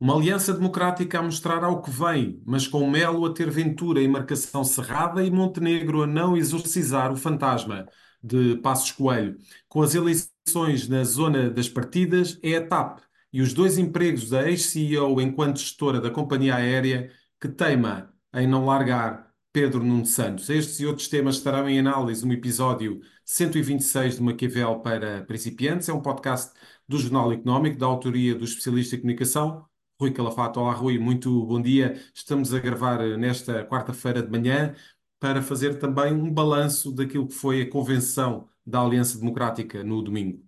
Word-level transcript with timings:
Uma 0.00 0.14
aliança 0.14 0.52
democrática 0.52 1.18
a 1.18 1.22
mostrar 1.22 1.64
ao 1.64 1.82
que 1.82 1.90
vem, 1.90 2.40
mas 2.46 2.68
com 2.68 2.88
Melo 2.88 3.26
a 3.26 3.34
ter 3.34 3.50
Ventura 3.50 4.00
em 4.00 4.06
marcação 4.08 4.62
cerrada 4.62 5.24
e 5.24 5.30
Montenegro 5.30 6.02
a 6.02 6.06
não 6.06 6.36
exorcizar 6.36 7.12
o 7.12 7.16
fantasma 7.16 7.86
de 8.22 8.56
Passos 8.58 8.92
Coelho. 8.92 9.36
Com 9.68 9.82
as 9.82 9.94
eleições 9.96 10.88
na 10.88 11.02
zona 11.02 11.50
das 11.50 11.68
partidas, 11.68 12.38
é 12.42 12.56
a 12.56 12.66
TAP 12.66 13.00
e 13.32 13.42
os 13.42 13.52
dois 13.52 13.76
empregos 13.76 14.30
da 14.30 14.48
ex-CEO 14.48 15.20
enquanto 15.20 15.58
gestora 15.58 16.00
da 16.00 16.10
companhia 16.10 16.54
aérea 16.56 17.10
que 17.40 17.48
teima 17.48 18.12
em 18.34 18.46
não 18.46 18.64
largar 18.66 19.32
Pedro 19.52 19.82
Nuno 19.82 20.06
Santos. 20.06 20.48
Estes 20.48 20.78
e 20.80 20.86
outros 20.86 21.08
temas 21.08 21.36
estarão 21.36 21.68
em 21.68 21.78
análise 21.78 22.24
no 22.24 22.32
episódio 22.32 23.00
126 23.24 24.16
de 24.16 24.22
Maquiavel 24.22 24.80
para 24.80 25.24
principiantes. 25.24 25.88
É 25.88 25.92
um 25.92 26.00
podcast 26.00 26.52
do 26.86 26.98
Jornal 26.98 27.32
Económico, 27.32 27.78
da 27.78 27.86
autoria 27.86 28.34
do 28.34 28.44
especialista 28.44 28.94
em 28.96 29.00
comunicação, 29.00 29.66
Rui 30.00 30.12
Calafato. 30.12 30.60
Olá, 30.60 30.72
Rui, 30.74 30.96
muito 30.96 31.44
bom 31.44 31.60
dia. 31.60 32.00
Estamos 32.14 32.54
a 32.54 32.60
gravar 32.60 33.00
nesta 33.18 33.64
quarta-feira 33.64 34.22
de 34.22 34.30
manhã 34.30 34.72
para 35.18 35.42
fazer 35.42 35.76
também 35.80 36.12
um 36.12 36.32
balanço 36.32 36.92
daquilo 36.92 37.26
que 37.26 37.34
foi 37.34 37.62
a 37.62 37.68
convenção 37.68 38.48
da 38.64 38.80
Aliança 38.80 39.18
Democrática 39.18 39.82
no 39.82 40.00
domingo. 40.00 40.40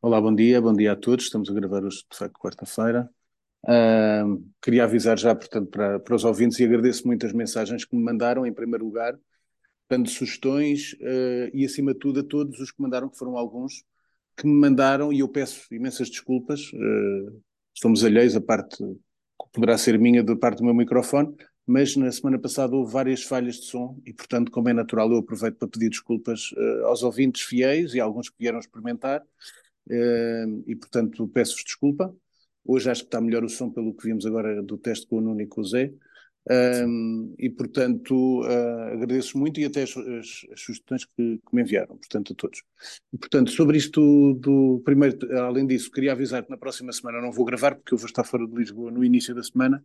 Olá, 0.00 0.20
bom 0.20 0.32
dia, 0.32 0.60
bom 0.62 0.72
dia 0.72 0.92
a 0.92 0.96
todos. 0.96 1.24
Estamos 1.24 1.50
a 1.50 1.52
gravar 1.52 1.82
hoje, 1.82 2.04
de 2.08 2.16
facto, 2.16 2.38
quarta-feira. 2.38 3.10
Uh, 3.64 4.48
queria 4.62 4.84
avisar 4.84 5.18
já, 5.18 5.34
portanto, 5.34 5.68
para, 5.68 5.98
para 5.98 6.14
os 6.14 6.22
ouvintes 6.22 6.60
e 6.60 6.64
agradeço 6.64 7.08
muito 7.08 7.26
as 7.26 7.32
mensagens 7.32 7.84
que 7.84 7.96
me 7.96 8.04
mandaram, 8.04 8.46
em 8.46 8.52
primeiro 8.52 8.84
lugar, 8.84 9.18
dando 9.90 10.08
sugestões 10.08 10.92
uh, 10.92 11.50
e, 11.52 11.64
acima 11.66 11.92
de 11.92 11.98
tudo, 11.98 12.20
a 12.20 12.22
todos 12.22 12.60
os 12.60 12.70
que 12.70 12.80
mandaram, 12.80 13.08
que 13.08 13.18
foram 13.18 13.36
alguns, 13.36 13.82
que 14.36 14.46
me 14.46 14.54
mandaram, 14.54 15.12
e 15.12 15.18
eu 15.18 15.28
peço 15.28 15.74
imensas 15.74 16.08
desculpas, 16.08 16.72
uh, 16.72 17.47
estamos 17.78 18.04
alheios, 18.04 18.34
a 18.34 18.40
parte 18.40 18.76
que 18.76 19.52
poderá 19.52 19.78
ser 19.78 19.98
minha 20.00 20.22
da 20.22 20.34
parte 20.34 20.58
do 20.58 20.64
meu 20.64 20.74
microfone, 20.74 21.32
mas 21.64 21.94
na 21.94 22.10
semana 22.10 22.36
passada 22.36 22.74
houve 22.74 22.92
várias 22.92 23.22
falhas 23.22 23.54
de 23.56 23.66
som 23.66 24.00
e, 24.04 24.12
portanto, 24.12 24.50
como 24.50 24.68
é 24.68 24.72
natural, 24.72 25.10
eu 25.12 25.18
aproveito 25.18 25.58
para 25.58 25.68
pedir 25.68 25.88
desculpas 25.88 26.50
uh, 26.52 26.86
aos 26.86 27.04
ouvintes 27.04 27.42
fiéis 27.42 27.94
e 27.94 28.00
alguns 28.00 28.28
que 28.28 28.36
vieram 28.36 28.58
experimentar, 28.58 29.20
uh, 29.20 30.64
e, 30.66 30.74
portanto, 30.74 31.28
peço-vos 31.28 31.62
desculpa. 31.62 32.12
Hoje 32.64 32.90
acho 32.90 33.02
que 33.02 33.06
está 33.06 33.20
melhor 33.20 33.44
o 33.44 33.48
som 33.48 33.70
pelo 33.70 33.94
que 33.94 34.08
vimos 34.08 34.26
agora 34.26 34.60
do 34.60 34.76
teste 34.76 35.06
com 35.06 35.18
o 35.18 35.20
Nuno 35.20 35.40
e 35.40 35.46
com 35.46 35.60
o 35.60 35.64
Zé. 35.64 35.92
Um, 36.50 37.34
e, 37.38 37.50
portanto, 37.50 38.40
uh, 38.40 38.94
agradeço 38.94 39.36
muito 39.36 39.60
e 39.60 39.66
até 39.66 39.82
as, 39.82 39.94
as, 39.94 40.46
as 40.50 40.60
sugestões 40.60 41.04
que, 41.04 41.38
que, 41.38 41.54
me 41.54 41.60
enviaram, 41.60 41.98
portanto, 41.98 42.32
a 42.32 42.36
todos. 42.36 42.62
E, 43.12 43.18
portanto, 43.18 43.50
sobre 43.50 43.76
isto 43.76 44.32
do 44.34 44.80
primeiro, 44.82 45.18
além 45.38 45.66
disso, 45.66 45.90
queria 45.90 46.12
avisar 46.12 46.42
que 46.42 46.50
na 46.50 46.56
próxima 46.56 46.90
semana 46.90 47.20
não 47.20 47.30
vou 47.30 47.44
gravar, 47.44 47.74
porque 47.74 47.92
eu 47.92 47.98
vou 47.98 48.06
estar 48.06 48.24
fora 48.24 48.46
de 48.46 48.54
Lisboa 48.54 48.90
no 48.90 49.04
início 49.04 49.34
da 49.34 49.42
semana 49.42 49.84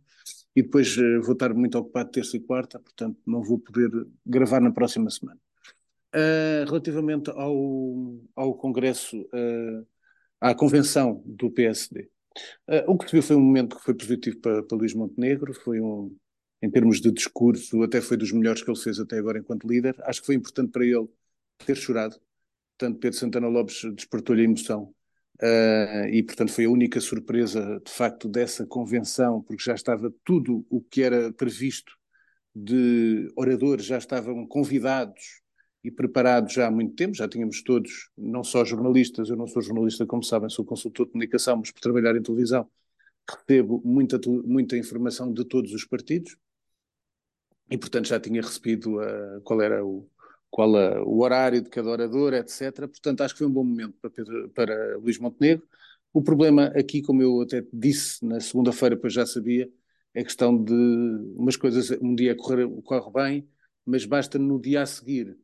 e 0.56 0.62
depois 0.62 0.96
uh, 0.96 1.20
vou 1.22 1.34
estar 1.34 1.52
muito 1.52 1.76
ocupado 1.76 2.10
terça 2.10 2.34
e 2.36 2.40
quarta, 2.40 2.78
portanto, 2.78 3.18
não 3.26 3.42
vou 3.42 3.58
poder 3.58 3.90
gravar 4.24 4.60
na 4.60 4.72
próxima 4.72 5.10
semana. 5.10 5.38
Uh, 6.14 6.64
relativamente 6.66 7.28
ao, 7.28 8.16
ao 8.34 8.54
Congresso, 8.54 9.28
à 10.40 10.54
convenção 10.54 11.22
do 11.26 11.50
PSD, 11.50 12.08
o 12.86 12.96
que 12.96 13.06
se 13.06 13.12
viu 13.12 13.22
foi 13.22 13.36
um 13.36 13.40
momento 13.40 13.76
que 13.76 13.82
foi 13.82 13.94
positivo 13.94 14.38
para, 14.38 14.62
para 14.62 14.78
Luís 14.78 14.94
Montenegro, 14.94 15.52
foi 15.52 15.80
um 15.80 16.14
em 16.64 16.70
termos 16.70 16.98
de 17.00 17.12
discurso, 17.12 17.82
até 17.82 18.00
foi 18.00 18.16
dos 18.16 18.32
melhores 18.32 18.62
que 18.62 18.70
ele 18.70 18.78
fez 18.78 18.98
até 18.98 19.18
agora 19.18 19.38
enquanto 19.38 19.68
líder. 19.68 19.94
Acho 20.04 20.20
que 20.20 20.26
foi 20.26 20.34
importante 20.34 20.70
para 20.72 20.84
ele 20.84 21.06
ter 21.58 21.76
chorado. 21.76 22.18
Portanto, 22.78 22.98
Pedro 22.98 23.18
Santana 23.18 23.48
Lopes 23.48 23.82
despertou-lhe 23.94 24.40
a 24.40 24.44
emoção. 24.44 24.94
Uh, 25.42 26.08
e, 26.10 26.22
portanto, 26.22 26.52
foi 26.52 26.64
a 26.64 26.70
única 26.70 27.00
surpresa, 27.00 27.82
de 27.84 27.92
facto, 27.92 28.28
dessa 28.28 28.64
convenção, 28.66 29.42
porque 29.42 29.62
já 29.62 29.74
estava 29.74 30.10
tudo 30.24 30.64
o 30.70 30.80
que 30.80 31.02
era 31.02 31.32
previsto 31.34 31.92
de 32.54 33.30
oradores, 33.36 33.84
já 33.84 33.98
estavam 33.98 34.46
convidados 34.46 35.42
e 35.82 35.90
preparados 35.90 36.54
já 36.54 36.68
há 36.68 36.70
muito 36.70 36.94
tempo, 36.94 37.14
já 37.14 37.28
tínhamos 37.28 37.62
todos, 37.62 38.10
não 38.16 38.42
só 38.42 38.64
jornalistas, 38.64 39.28
eu 39.28 39.36
não 39.36 39.46
sou 39.46 39.60
jornalista, 39.60 40.06
como 40.06 40.22
sabem, 40.22 40.48
sou 40.48 40.64
consultor 40.64 41.04
de 41.06 41.12
comunicação, 41.12 41.58
mas 41.58 41.70
por 41.70 41.80
trabalhar 41.80 42.16
em 42.16 42.22
televisão, 42.22 42.66
recebo 43.28 43.82
muita, 43.84 44.18
muita 44.46 44.78
informação 44.78 45.32
de 45.32 45.44
todos 45.44 45.72
os 45.74 45.84
partidos, 45.84 46.36
e 47.70 47.78
portanto 47.78 48.06
já 48.06 48.20
tinha 48.20 48.42
recebido 48.42 49.00
uh, 49.00 49.40
qual 49.42 49.60
era 49.62 49.84
o, 49.84 50.08
qual 50.50 50.76
a, 50.76 51.02
o 51.02 51.20
horário 51.22 51.60
de 51.60 51.68
cada 51.68 51.90
orador, 51.90 52.32
etc. 52.34 52.86
Portanto, 52.86 53.22
acho 53.22 53.34
que 53.34 53.38
foi 53.38 53.46
um 53.48 53.52
bom 53.52 53.64
momento 53.64 53.96
para, 54.00 54.10
Pedro, 54.10 54.48
para 54.50 54.96
Luís 54.98 55.18
Montenegro. 55.18 55.66
O 56.12 56.22
problema 56.22 56.66
aqui, 56.76 57.02
como 57.02 57.20
eu 57.22 57.40
até 57.40 57.64
disse 57.72 58.24
na 58.24 58.38
segunda-feira, 58.38 58.96
pois 58.96 59.12
já 59.12 59.26
sabia, 59.26 59.68
é 60.14 60.22
questão 60.22 60.56
de 60.56 60.72
umas 61.36 61.56
coisas, 61.56 61.90
um 62.00 62.14
dia 62.14 62.36
correr, 62.36 62.68
corre 62.84 63.10
bem, 63.12 63.48
mas 63.84 64.04
basta 64.04 64.38
no 64.38 64.60
dia 64.60 64.82
a 64.82 64.86
seguir 64.86 65.36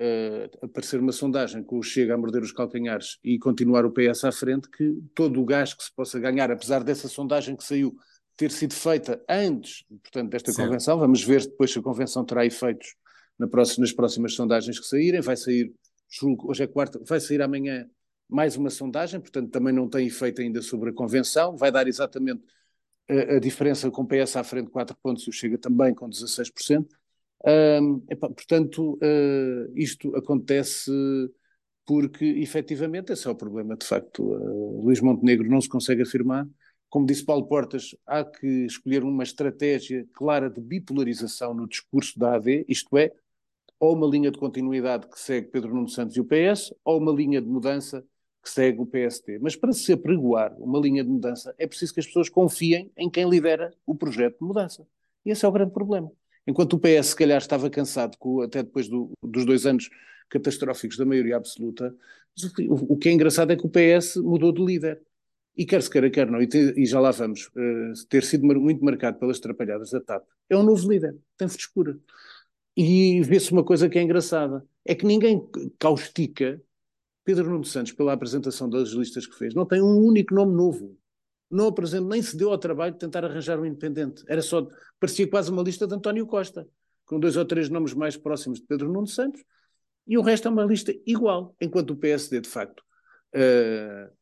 uh, 0.00 0.64
aparecer 0.66 0.98
uma 0.98 1.12
sondagem 1.12 1.62
que 1.62 1.74
o 1.74 1.80
chega 1.80 2.14
a 2.14 2.18
morder 2.18 2.42
os 2.42 2.50
calcanhares 2.50 3.18
e 3.22 3.38
continuar 3.38 3.84
o 3.84 3.92
PS 3.92 4.24
à 4.24 4.32
frente, 4.32 4.68
que 4.68 5.00
todo 5.14 5.40
o 5.40 5.44
gás 5.44 5.74
que 5.74 5.84
se 5.84 5.94
possa 5.94 6.18
ganhar, 6.18 6.50
apesar 6.50 6.82
dessa 6.82 7.06
sondagem 7.06 7.54
que 7.54 7.62
saiu 7.62 7.96
ter 8.36 8.50
sido 8.50 8.74
feita 8.74 9.22
antes, 9.28 9.84
portanto, 10.02 10.30
desta 10.30 10.52
certo. 10.52 10.66
convenção. 10.66 10.98
Vamos 10.98 11.24
ver 11.24 11.42
depois 11.42 11.72
se 11.72 11.78
a 11.78 11.82
convenção 11.82 12.24
terá 12.24 12.44
efeitos 12.44 12.94
na 13.38 13.46
próxima, 13.46 13.82
nas 13.82 13.92
próximas 13.92 14.34
sondagens 14.34 14.78
que 14.78 14.86
saírem. 14.86 15.20
Vai 15.20 15.36
sair, 15.36 15.72
julgo, 16.08 16.50
hoje 16.50 16.64
é 16.64 16.66
quarta, 16.66 17.00
vai 17.04 17.20
sair 17.20 17.40
amanhã 17.40 17.88
mais 18.28 18.56
uma 18.56 18.70
sondagem, 18.70 19.20
portanto, 19.20 19.50
também 19.50 19.72
não 19.72 19.88
tem 19.88 20.06
efeito 20.06 20.42
ainda 20.42 20.60
sobre 20.60 20.90
a 20.90 20.92
convenção. 20.92 21.56
Vai 21.56 21.70
dar 21.70 21.86
exatamente 21.86 22.42
a, 23.08 23.36
a 23.36 23.38
diferença 23.38 23.90
com 23.90 24.02
o 24.02 24.06
PS 24.06 24.36
à 24.36 24.44
frente, 24.44 24.70
4 24.70 24.96
pontos, 25.02 25.24
e 25.26 25.30
o 25.30 25.32
Chega 25.32 25.56
também 25.56 25.94
com 25.94 26.08
16%. 26.08 26.86
Um, 27.46 28.02
epá, 28.10 28.28
portanto, 28.28 28.94
uh, 28.94 29.72
isto 29.74 30.14
acontece 30.16 30.90
porque, 31.84 32.24
efetivamente, 32.24 33.12
esse 33.12 33.26
é 33.26 33.30
o 33.30 33.36
problema. 33.36 33.76
De 33.76 33.86
facto, 33.86 34.22
uh, 34.24 34.82
Luís 34.82 35.00
Montenegro 35.00 35.48
não 35.48 35.60
se 35.60 35.68
consegue 35.68 36.02
afirmar 36.02 36.46
como 36.88 37.06
disse 37.06 37.24
Paulo 37.24 37.46
Portas, 37.46 37.94
há 38.06 38.24
que 38.24 38.46
escolher 38.66 39.02
uma 39.02 39.22
estratégia 39.22 40.06
clara 40.12 40.48
de 40.48 40.60
bipolarização 40.60 41.52
no 41.54 41.68
discurso 41.68 42.18
da 42.18 42.34
AD, 42.34 42.64
isto 42.68 42.96
é, 42.96 43.12
ou 43.78 43.94
uma 43.94 44.06
linha 44.06 44.30
de 44.30 44.38
continuidade 44.38 45.06
que 45.06 45.20
segue 45.20 45.48
Pedro 45.48 45.74
Nuno 45.74 45.88
Santos 45.88 46.16
e 46.16 46.20
o 46.20 46.24
PS, 46.24 46.74
ou 46.84 46.98
uma 46.98 47.12
linha 47.12 47.40
de 47.40 47.48
mudança 47.48 48.04
que 48.42 48.50
segue 48.50 48.80
o 48.80 48.86
PST. 48.86 49.38
Mas 49.40 49.56
para 49.56 49.72
se 49.72 49.92
apregoar 49.92 50.54
uma 50.58 50.78
linha 50.78 51.02
de 51.02 51.10
mudança, 51.10 51.54
é 51.58 51.66
preciso 51.66 51.92
que 51.92 52.00
as 52.00 52.06
pessoas 52.06 52.28
confiem 52.28 52.90
em 52.96 53.10
quem 53.10 53.28
lidera 53.28 53.74
o 53.84 53.94
projeto 53.94 54.38
de 54.38 54.46
mudança. 54.46 54.86
E 55.24 55.30
esse 55.30 55.44
é 55.44 55.48
o 55.48 55.52
grande 55.52 55.72
problema. 55.72 56.10
Enquanto 56.46 56.74
o 56.74 56.78
PS, 56.78 57.08
se 57.08 57.16
calhar, 57.16 57.38
estava 57.38 57.68
cansado, 57.68 58.16
com, 58.18 58.40
até 58.40 58.62
depois 58.62 58.88
do, 58.88 59.10
dos 59.20 59.44
dois 59.44 59.66
anos 59.66 59.90
catastróficos 60.28 60.96
da 60.96 61.04
maioria 61.04 61.36
absoluta, 61.36 61.94
o, 62.68 62.94
o 62.94 62.96
que 62.96 63.08
é 63.08 63.12
engraçado 63.12 63.52
é 63.52 63.56
que 63.56 63.66
o 63.66 63.70
PS 63.70 64.16
mudou 64.16 64.52
de 64.52 64.64
líder. 64.64 65.02
E 65.56 65.64
quer 65.64 65.82
se 65.82 65.88
queira, 65.88 66.10
quer 66.10 66.30
não, 66.30 66.40
e, 66.42 66.46
te, 66.46 66.74
e 66.76 66.84
já 66.84 67.00
lá 67.00 67.10
vamos, 67.10 67.46
uh, 67.46 68.06
ter 68.08 68.22
sido 68.22 68.46
mar, 68.46 68.56
muito 68.56 68.84
marcado 68.84 69.18
pelas 69.18 69.40
trapalhadas 69.40 69.90
da 69.90 70.00
TAP, 70.00 70.24
é 70.50 70.56
um 70.56 70.62
novo 70.62 70.88
líder, 70.90 71.16
tem 71.36 71.48
frescura. 71.48 71.98
E 72.76 73.22
vê-se 73.22 73.52
uma 73.52 73.64
coisa 73.64 73.88
que 73.88 73.98
é 73.98 74.02
engraçada, 74.02 74.62
é 74.84 74.94
que 74.94 75.06
ninguém 75.06 75.42
caustica 75.78 76.60
Pedro 77.26 77.50
Nuno 77.50 77.64
Santos 77.64 77.92
pela 77.92 78.12
apresentação 78.12 78.70
das 78.70 78.90
listas 78.90 79.26
que 79.26 79.36
fez, 79.36 79.52
não 79.52 79.66
tem 79.66 79.82
um 79.82 79.98
único 79.98 80.32
nome 80.32 80.54
novo. 80.54 80.96
Não 81.50 81.66
apresenta, 81.68 82.06
nem 82.06 82.22
se 82.22 82.36
deu 82.36 82.50
ao 82.50 82.58
trabalho 82.58 82.92
de 82.92 83.00
tentar 83.00 83.24
arranjar 83.24 83.58
um 83.58 83.66
independente. 83.66 84.22
Era 84.28 84.40
só, 84.40 84.66
parecia 85.00 85.28
quase 85.28 85.50
uma 85.50 85.62
lista 85.62 85.86
de 85.86 85.94
António 85.94 86.26
Costa, 86.26 86.68
com 87.04 87.18
dois 87.18 87.36
ou 87.36 87.44
três 87.44 87.68
nomes 87.68 87.94
mais 87.94 88.16
próximos 88.16 88.60
de 88.60 88.66
Pedro 88.66 88.92
Nuno 88.92 89.08
Santos, 89.08 89.42
e 90.06 90.16
o 90.16 90.22
resto 90.22 90.46
é 90.46 90.50
uma 90.50 90.64
lista 90.64 90.94
igual, 91.04 91.54
enquanto 91.60 91.90
o 91.90 91.96
PSD, 91.96 92.40
de 92.40 92.48
facto, 92.48 92.80
uh, 93.34 94.12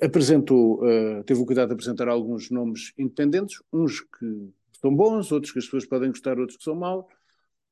apresentou, 0.00 0.82
uh, 0.84 1.24
teve 1.24 1.40
o 1.40 1.46
cuidado 1.46 1.68
de 1.68 1.74
apresentar 1.74 2.08
alguns 2.08 2.50
nomes 2.50 2.92
independentes, 2.98 3.58
uns 3.72 4.00
que 4.00 4.50
são 4.80 4.94
bons, 4.94 5.30
outros 5.32 5.52
que 5.52 5.58
as 5.58 5.64
pessoas 5.64 5.86
podem 5.86 6.10
gostar, 6.10 6.38
outros 6.38 6.56
que 6.56 6.64
são 6.64 6.74
maus, 6.74 7.04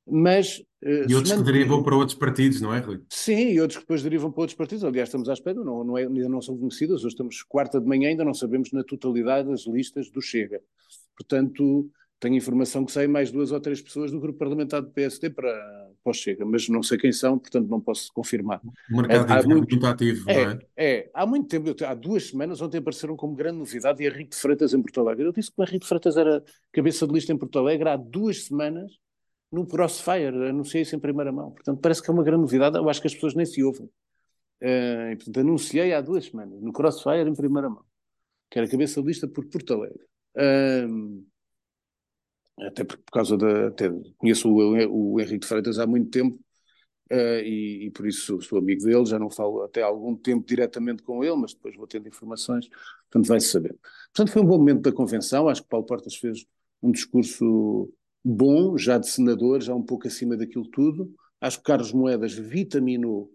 mas... 0.07 0.59
Uh, 0.83 1.09
e 1.09 1.15
outros 1.15 1.35
que 1.35 1.43
derivam 1.43 1.83
para 1.83 1.97
outros 1.97 2.17
partidos, 2.17 2.61
não 2.61 2.75
é, 2.75 2.81
Rui? 2.81 3.01
Sim, 3.11 3.51
e 3.51 3.61
outros 3.61 3.79
que 3.79 3.85
depois 3.85 4.03
derivam 4.03 4.31
para 4.31 4.41
outros 4.43 4.57
partidos. 4.57 4.85
Aliás, 4.85 5.09
estamos 5.09 5.29
à 5.29 5.33
espera, 5.33 5.63
não, 5.63 5.85
não 5.85 5.99
é, 5.99 6.03
ainda 6.03 6.29
não 6.29 6.41
são 6.41 6.57
conhecidas, 6.57 7.01
hoje 7.01 7.09
estamos 7.09 7.43
quarta 7.43 7.81
de 7.81 7.87
manhã, 7.87 8.09
ainda 8.09 8.25
não 8.25 8.35
sabemos 8.35 8.73
na 8.73 8.83
totalidade 8.83 9.53
as 9.53 9.67
listas 9.67 10.11
do 10.11 10.21
Chega. 10.21 10.61
Portanto, 11.17 11.91
tenho 12.21 12.35
informação 12.35 12.85
que 12.85 12.93
saem 12.93 13.09
mais 13.09 13.31
duas 13.31 13.53
ou 13.53 13.61
três 13.61 13.81
pessoas 13.81 14.11
do 14.11 14.19
grupo 14.19 14.39
parlamentar 14.39 14.83
do 14.83 14.91
PSD 14.91 15.31
para, 15.31 15.53
para 16.03 16.11
o 16.11 16.13
Chega, 16.13 16.45
mas 16.45 16.69
não 16.69 16.83
sei 16.83 16.99
quem 16.99 17.13
são, 17.13 17.39
portanto 17.39 17.69
não 17.69 17.81
posso 17.81 18.13
confirmar. 18.13 18.61
O 18.93 18.97
mercado 18.97 19.33
é, 19.33 19.47
muito, 19.47 19.71
muito 19.71 19.87
ativo, 19.87 20.29
é, 20.29 20.45
não 20.45 20.53
é? 20.53 20.59
É, 20.77 21.11
há 21.15 21.27
muito 21.27 21.49
tempo, 21.49 21.85
há 21.85 21.95
duas 21.95 22.29
semanas, 22.29 22.61
ontem 22.61 22.79
apareceram 22.79 23.17
como 23.17 23.35
grande 23.35 23.59
novidade 23.59 24.03
e 24.03 24.07
Henrique 24.07 24.31
de 24.31 24.37
Freitas 24.37 24.75
em 24.75 24.83
Porto 24.83 25.01
Alegre. 25.01 25.27
Eu 25.27 25.33
disse 25.33 25.51
que 25.51 25.61
o 25.61 25.63
Henrique 25.63 25.81
de 25.81 25.89
Freitas 25.89 26.17
era 26.17 26.43
cabeça 26.73 27.07
de 27.07 27.13
lista 27.13 27.33
em 27.33 27.39
Porto 27.39 27.59
Alegre 27.59 27.89
há 27.89 27.97
duas 27.97 28.45
semanas 28.45 28.93
no 29.51 29.67
Crossfire, 29.67 30.49
anunciei 30.49 30.83
isso 30.83 30.95
em 30.95 30.99
primeira 30.99 31.33
mão. 31.33 31.53
Portanto, 31.53 31.81
parece 31.81 32.03
que 32.03 32.11
é 32.11 32.13
uma 32.13 32.23
grande 32.23 32.43
novidade, 32.43 32.77
eu 32.77 32.89
acho 32.89 33.01
que 33.01 33.07
as 33.07 33.15
pessoas 33.15 33.35
nem 33.35 33.47
se 33.47 33.63
ouvem. 33.63 33.87
Uh, 34.61 35.13
e, 35.13 35.17
portanto, 35.17 35.41
anunciei 35.41 35.95
há 35.95 36.01
duas 36.01 36.27
semanas, 36.27 36.61
no 36.61 36.73
Crossfire 36.73 37.29
em 37.29 37.35
primeira 37.35 37.71
mão, 37.71 37.85
que 38.51 38.59
era 38.59 38.69
cabeça 38.69 39.01
de 39.01 39.07
lista 39.07 39.29
por 39.29 39.47
Porto 39.47 39.73
Alegre. 39.73 40.05
Um, 40.37 41.25
até 42.67 42.85
por, 42.85 42.97
por 42.99 43.13
causa 43.13 43.37
da. 43.37 43.69
Até, 43.69 43.91
conheço 44.17 44.49
o, 44.49 45.15
o 45.15 45.21
Henrique 45.21 45.41
de 45.41 45.47
Freitas 45.47 45.79
há 45.79 45.87
muito 45.87 46.11
tempo 46.11 46.39
uh, 47.13 47.41
e, 47.43 47.87
e, 47.87 47.91
por 47.91 48.07
isso 48.07 48.41
sou, 48.41 48.59
amigo 48.59 48.85
dele, 48.85 49.07
já 49.07 49.19
não 49.19 49.31
falo 49.31 49.63
até 49.63 49.83
há 49.83 49.87
algum 49.87 50.17
tempo 50.17 50.47
diretamente 50.47 51.03
com 51.03 51.25
ele, 51.25 51.37
mas 51.37 51.55
depois 51.55 51.77
vou 51.77 51.87
tendo 51.87 52.09
informações, 52.09 52.69
portanto 53.11 53.29
vai-se 53.29 53.49
saber. 53.49 53.77
Portanto, 54.15 54.33
foi 54.33 54.43
um 54.43 54.47
bom 54.47 54.59
momento 54.59 54.83
da 54.83 54.93
convenção, 54.93 55.49
acho 55.49 55.63
que 55.63 55.69
Paulo 55.69 55.87
Portas 55.87 56.17
fez 56.17 56.45
um 56.83 56.93
discurso 56.93 57.93
bom, 58.25 58.77
já 58.77 58.99
de 58.99 59.09
senador, 59.09 59.63
já 59.63 59.75
um 59.75 59.83
pouco 59.83 60.07
acima 60.07 60.37
daquilo 60.37 60.69
tudo. 60.69 61.13
Acho 61.41 61.59
que 61.59 61.65
Carlos 61.65 61.93
Moedas 61.93 62.35
vitaminou 62.35 63.33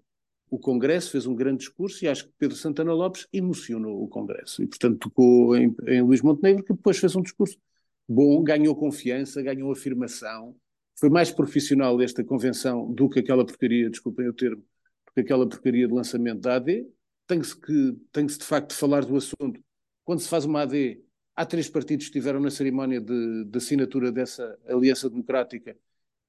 o 0.50 0.60
Congresso, 0.60 1.12
fez 1.12 1.25
um 1.25 1.34
grande 1.34 1.60
discurso 1.60 2.06
e 2.06 2.08
acho 2.08 2.25
que 2.25 2.34
Pedro 2.38 2.56
Santana 2.56 2.94
Lopes 2.94 3.28
emocionou 3.34 4.04
o 4.04 4.08
Congresso. 4.08 4.62
E, 4.62 4.68
portanto, 4.68 5.00
tocou 5.00 5.56
em, 5.56 5.75
em 5.88 6.02
Luís 6.02 6.22
Montenegro, 6.22 6.64
que 6.64 6.74
depois 6.74 6.98
fez 6.98 7.16
um 7.16 7.22
discurso 7.22 7.58
bom, 8.08 8.44
ganhou 8.44 8.76
confiança, 8.76 9.42
ganhou 9.42 9.72
afirmação. 9.72 10.56
Foi 11.00 11.10
mais 11.10 11.32
profissional 11.32 12.02
esta 12.02 12.24
convenção 12.24 12.92
do 12.92 13.10
que 13.10 13.20
aquela 13.20 13.46
porcaria, 13.46 13.90
desculpem 13.90 14.28
o 14.28 14.34
termo, 14.34 14.62
do 15.06 15.14
que 15.14 15.22
aquela 15.22 15.48
porcaria 15.48 15.88
de 15.88 15.94
lançamento 15.94 16.42
da 16.42 16.56
AD. 16.56 16.86
Tem-se 17.28 17.60
que, 17.60 17.98
tem 18.12 18.26
de 18.26 18.38
facto 18.44 18.74
falar 18.74 19.06
do 19.06 19.16
assunto. 19.16 19.60
Quando 20.04 20.20
se 20.20 20.30
faz 20.30 20.46
uma 20.46 20.62
AD, 20.62 21.02
há 21.36 21.46
três 21.46 21.70
partidos 21.70 22.06
que 22.06 22.12
estiveram 22.18 22.40
na 22.40 22.52
cerimónia 22.52 23.02
de, 23.02 23.46
de 23.46 23.58
assinatura 23.58 24.12
dessa 24.12 24.58
aliança 24.68 25.10
democrática 25.10 25.76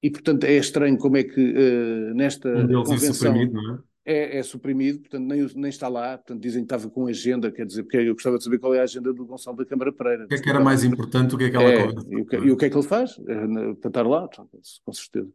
e, 0.03 0.11
portanto, 0.11 0.45
é 0.45 0.55
estranho 0.55 0.99
como 0.99 1.17
é 1.17 1.25
que 1.25 1.41
uh, 1.41 2.15
nesta 2.15 2.49
um 2.49 2.81
é 2.81 2.85
convenção... 2.85 3.35
É? 3.35 3.94
É, 4.05 4.39
é, 4.39 4.43
suprimido, 4.43 5.01
portanto 5.01 5.25
nem, 5.25 5.47
nem, 5.55 5.69
está 5.71 5.89
lá, 5.89 6.19
portanto 6.19 6.41
dizem 6.41 6.63
que 6.63 6.67
estava 6.67 6.91
com 6.91 7.07
agenda, 7.07 7.51
quer 7.51 7.65
dizer, 7.65 7.85
porque 7.85 7.97
eu 7.97 8.13
gostava 8.13 8.37
de 8.37 8.45
saber 8.45 8.59
qual 8.59 8.75
é 8.75 8.81
a 8.81 8.83
agenda 8.83 9.13
do 9.13 9.25
Gonçalo 9.25 9.57
da 9.57 9.65
Câmara 9.65 9.93
Pereira. 9.93 10.25
O 10.25 10.29
que 10.29 10.35
é 10.35 10.39
que 10.39 10.51
era 10.51 10.61
mais 10.61 10.85
importante 10.85 11.31
do 11.31 11.39
que 11.39 11.45
aquela 11.45 11.65
é, 11.65 11.87
e, 12.09 12.21
o 12.21 12.27
que, 12.27 12.37
e 12.37 12.53
o 12.53 12.57
que 12.57 12.67
é 12.67 12.71
que 12.71 12.77
ele 12.77 12.87
faz? 12.87 13.19
É, 13.27 13.75
para 13.75 13.89
estar 13.89 14.07
lá, 14.07 14.29
com 14.85 14.93
certeza. 14.93 15.31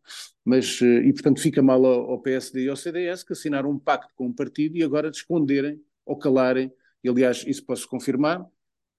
Mas, 0.46 0.80
eh, 0.82 1.08
e 1.08 1.14
portanto 1.14 1.42
fica 1.42 1.62
mal 1.62 1.84
ao, 1.84 2.12
ao 2.12 2.22
PSD 2.22 2.66
e 2.66 2.70
ao 2.70 2.76
CDS 2.76 3.24
que 3.24 3.34
assinaram 3.34 3.72
um 3.72 3.80
pacto 3.80 4.14
com 4.16 4.28
um 4.28 4.34
partido 4.34 4.78
e 4.78 4.84
agora 4.84 5.10
de 5.10 5.18
esconderem 5.18 5.82
ou 6.06 6.18
calarem, 6.18 6.72
e 7.04 7.10
aliás 7.10 7.44
isso 7.48 7.66
posso 7.66 7.88
confirmar, 7.88 8.46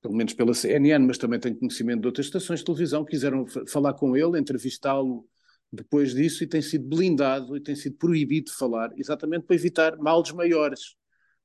pelo 0.03 0.15
menos 0.15 0.33
pela 0.33 0.55
CNN, 0.55 1.07
mas 1.07 1.19
também 1.19 1.39
tenho 1.39 1.57
conhecimento 1.57 2.01
de 2.01 2.07
outras 2.07 2.27
estações 2.27 2.61
de 2.61 2.65
televisão, 2.65 3.05
quiseram 3.05 3.47
falar 3.69 3.95
com 3.95 4.17
ele, 4.17 4.39
entrevistá-lo 4.39 5.27
depois 5.73 6.15
disso 6.15 6.43
e 6.43 6.47
tem 6.47 6.61
sido 6.61 6.89
blindado 6.89 7.57
e 7.57 7.61
tem 7.61 7.77
sido 7.77 7.97
proibido 7.97 8.51
de 8.51 8.57
falar, 8.57 8.91
exatamente 8.97 9.47
para 9.47 9.55
evitar 9.55 9.97
males 9.99 10.33
maiores, 10.33 10.97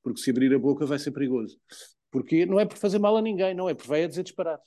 porque 0.02 0.20
se 0.20 0.30
abrir 0.30 0.52
a 0.54 0.58
boca 0.58 0.84
vai 0.84 0.98
ser 0.98 1.12
perigoso. 1.12 1.58
Porque 2.10 2.46
não 2.46 2.58
é 2.58 2.64
por 2.64 2.78
fazer 2.78 2.98
mal 2.98 3.16
a 3.16 3.22
ninguém, 3.22 3.54
não 3.54 3.68
é 3.68 3.74
por 3.74 3.86
vai 3.86 4.04
a 4.04 4.08
dizer 4.08 4.22
disparate. 4.22 4.64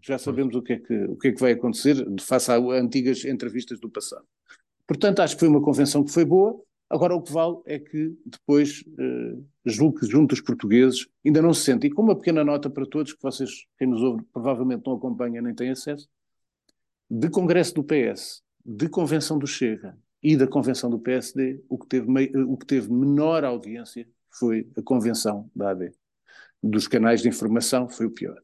Já 0.00 0.18
sabemos 0.18 0.54
o 0.54 0.62
que, 0.62 0.74
é 0.74 0.78
que, 0.78 0.94
o 1.04 1.16
que 1.16 1.28
é 1.28 1.32
que 1.32 1.40
vai 1.40 1.52
acontecer 1.52 2.04
face 2.20 2.50
a 2.50 2.56
antigas 2.56 3.24
entrevistas 3.24 3.80
do 3.80 3.88
passado. 3.88 4.26
Portanto, 4.86 5.20
acho 5.20 5.34
que 5.34 5.40
foi 5.40 5.48
uma 5.48 5.62
convenção 5.62 6.04
que 6.04 6.10
foi 6.10 6.24
boa. 6.24 6.60
Agora, 6.90 7.14
o 7.14 7.22
que 7.22 7.32
vale 7.32 7.56
é 7.66 7.78
que 7.78 8.14
depois, 8.26 8.84
eh, 8.98 9.38
julgo 9.64 10.00
que 10.00 10.06
junto 10.06 10.30
dos 10.30 10.40
portugueses, 10.40 11.06
ainda 11.24 11.40
não 11.40 11.54
se 11.54 11.62
sente. 11.62 11.86
E 11.86 11.90
com 11.90 12.02
uma 12.02 12.16
pequena 12.16 12.44
nota 12.44 12.68
para 12.68 12.84
todos, 12.84 13.12
que 13.12 13.22
vocês, 13.22 13.64
quem 13.78 13.88
nos 13.88 14.02
ouve, 14.02 14.24
provavelmente 14.32 14.82
não 14.84 14.94
acompanha 14.94 15.40
nem 15.40 15.54
tem 15.54 15.70
acesso, 15.70 16.08
de 17.08 17.30
congresso 17.30 17.74
do 17.74 17.84
PS 17.84 18.42
de 18.64 18.88
convenção 18.88 19.38
do 19.38 19.46
Chega 19.46 19.96
e 20.22 20.36
da 20.36 20.46
convenção 20.46 20.88
do 20.88 20.98
PSD, 20.98 21.62
o 21.68 21.78
que 21.78 21.86
teve, 21.86 22.06
o 22.46 22.56
que 22.56 22.66
teve 22.66 22.92
menor 22.92 23.44
audiência 23.44 24.08
foi 24.30 24.68
a 24.76 24.82
convenção 24.82 25.50
da 25.54 25.70
AD. 25.70 25.92
Dos 26.62 26.86
canais 26.86 27.22
de 27.22 27.28
informação 27.28 27.88
foi 27.88 28.06
o 28.06 28.10
pior. 28.10 28.40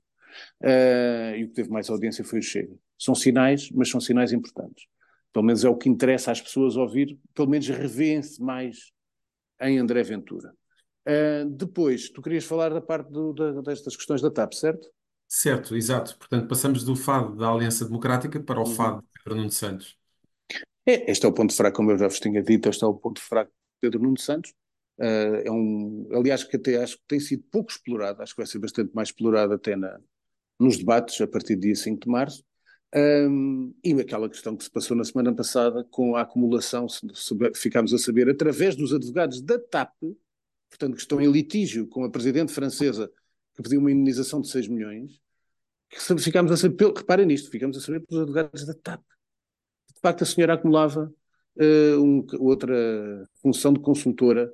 Uh, 0.60 1.36
e 1.36 1.44
o 1.44 1.48
que 1.48 1.54
teve 1.54 1.70
mais 1.70 1.88
audiência 1.88 2.24
foi 2.24 2.40
o 2.40 2.42
Chega. 2.42 2.74
São 2.98 3.14
sinais, 3.14 3.70
mas 3.70 3.88
são 3.88 4.00
sinais 4.00 4.32
importantes. 4.32 4.86
Pelo 5.32 5.44
menos 5.44 5.64
é 5.64 5.68
o 5.68 5.76
que 5.76 5.88
interessa 5.88 6.32
às 6.32 6.40
pessoas 6.40 6.76
ouvir, 6.76 7.18
pelo 7.34 7.48
menos 7.48 7.68
revêem-se 7.68 8.42
mais 8.42 8.90
em 9.60 9.78
André 9.78 10.02
Ventura. 10.02 10.52
Uh, 11.06 11.48
depois, 11.50 12.10
tu 12.10 12.20
querias 12.20 12.44
falar 12.44 12.70
da 12.70 12.80
parte 12.80 13.10
do, 13.10 13.32
da, 13.32 13.60
destas 13.62 13.96
questões 13.96 14.20
da 14.20 14.30
TAP, 14.30 14.52
certo? 14.52 14.88
Certo, 15.28 15.76
exato. 15.76 16.16
Portanto, 16.18 16.48
passamos 16.48 16.82
do 16.82 16.96
fado 16.96 17.36
da 17.36 17.50
Aliança 17.50 17.84
Democrática 17.84 18.40
para 18.40 18.60
o 18.60 18.66
uhum. 18.66 18.74
fado 18.74 19.02
de 19.02 19.08
Pedro 19.22 19.36
Nuno 19.36 19.50
Santos. 19.50 19.96
É, 20.88 21.10
este 21.10 21.26
é 21.26 21.28
o 21.28 21.32
ponto 21.34 21.52
fraco, 21.52 21.76
como 21.76 21.90
eu 21.90 21.98
já 21.98 22.08
vos 22.08 22.18
tinha 22.18 22.42
dito, 22.42 22.66
este 22.66 22.82
é 22.82 22.86
o 22.86 22.94
ponto 22.94 23.20
fraco 23.20 23.50
de 23.50 23.78
Pedro 23.78 24.02
Nuno 24.02 24.18
Santos. 24.18 24.54
Uh, 24.98 25.36
é 25.44 25.50
um, 25.50 26.08
aliás, 26.14 26.42
que 26.42 26.56
até 26.56 26.82
acho 26.82 26.96
que 26.96 27.02
tem 27.06 27.20
sido 27.20 27.42
pouco 27.50 27.70
explorado, 27.70 28.22
acho 28.22 28.34
que 28.34 28.40
vai 28.40 28.46
ser 28.46 28.58
bastante 28.58 28.90
mais 28.94 29.08
explorado 29.10 29.52
até 29.52 29.76
na, 29.76 30.00
nos 30.58 30.78
debates 30.78 31.20
a 31.20 31.26
partir 31.26 31.56
do 31.56 31.60
dia 31.60 31.74
5 31.74 32.06
de 32.06 32.08
março. 32.10 32.42
Um, 32.96 33.74
e 33.84 33.92
aquela 34.00 34.30
questão 34.30 34.56
que 34.56 34.64
se 34.64 34.70
passou 34.70 34.96
na 34.96 35.04
semana 35.04 35.34
passada 35.34 35.84
com 35.90 36.16
a 36.16 36.22
acumulação, 36.22 36.88
se, 36.88 37.06
se, 37.14 37.34
ficámos 37.54 37.92
a 37.92 37.98
saber, 37.98 38.30
através 38.30 38.74
dos 38.74 38.94
advogados 38.94 39.42
da 39.42 39.58
TAP, 39.58 39.92
portanto, 40.70 40.94
que 40.94 41.02
estão 41.02 41.20
em 41.20 41.30
litígio 41.30 41.86
com 41.86 42.02
a 42.04 42.10
presidente 42.10 42.50
francesa 42.50 43.12
que 43.54 43.62
pediu 43.62 43.80
uma 43.80 43.92
indenização 43.92 44.40
de 44.40 44.48
6 44.48 44.68
milhões, 44.68 45.20
que 45.90 46.00
ficámos 46.18 46.50
a 46.50 46.56
saber, 46.56 46.94
reparem 46.96 47.26
nisto, 47.26 47.50
ficámos 47.50 47.76
a 47.76 47.80
saber 47.82 48.00
pelos 48.06 48.22
advogados 48.22 48.64
da 48.64 48.72
TAP 48.72 49.02
de 49.98 50.02
facto 50.02 50.22
a 50.22 50.26
senhora 50.26 50.54
acumulava 50.54 51.12
uh, 51.56 52.00
um, 52.00 52.24
outra 52.38 53.28
função 53.42 53.72
de 53.72 53.80
consultora 53.80 54.52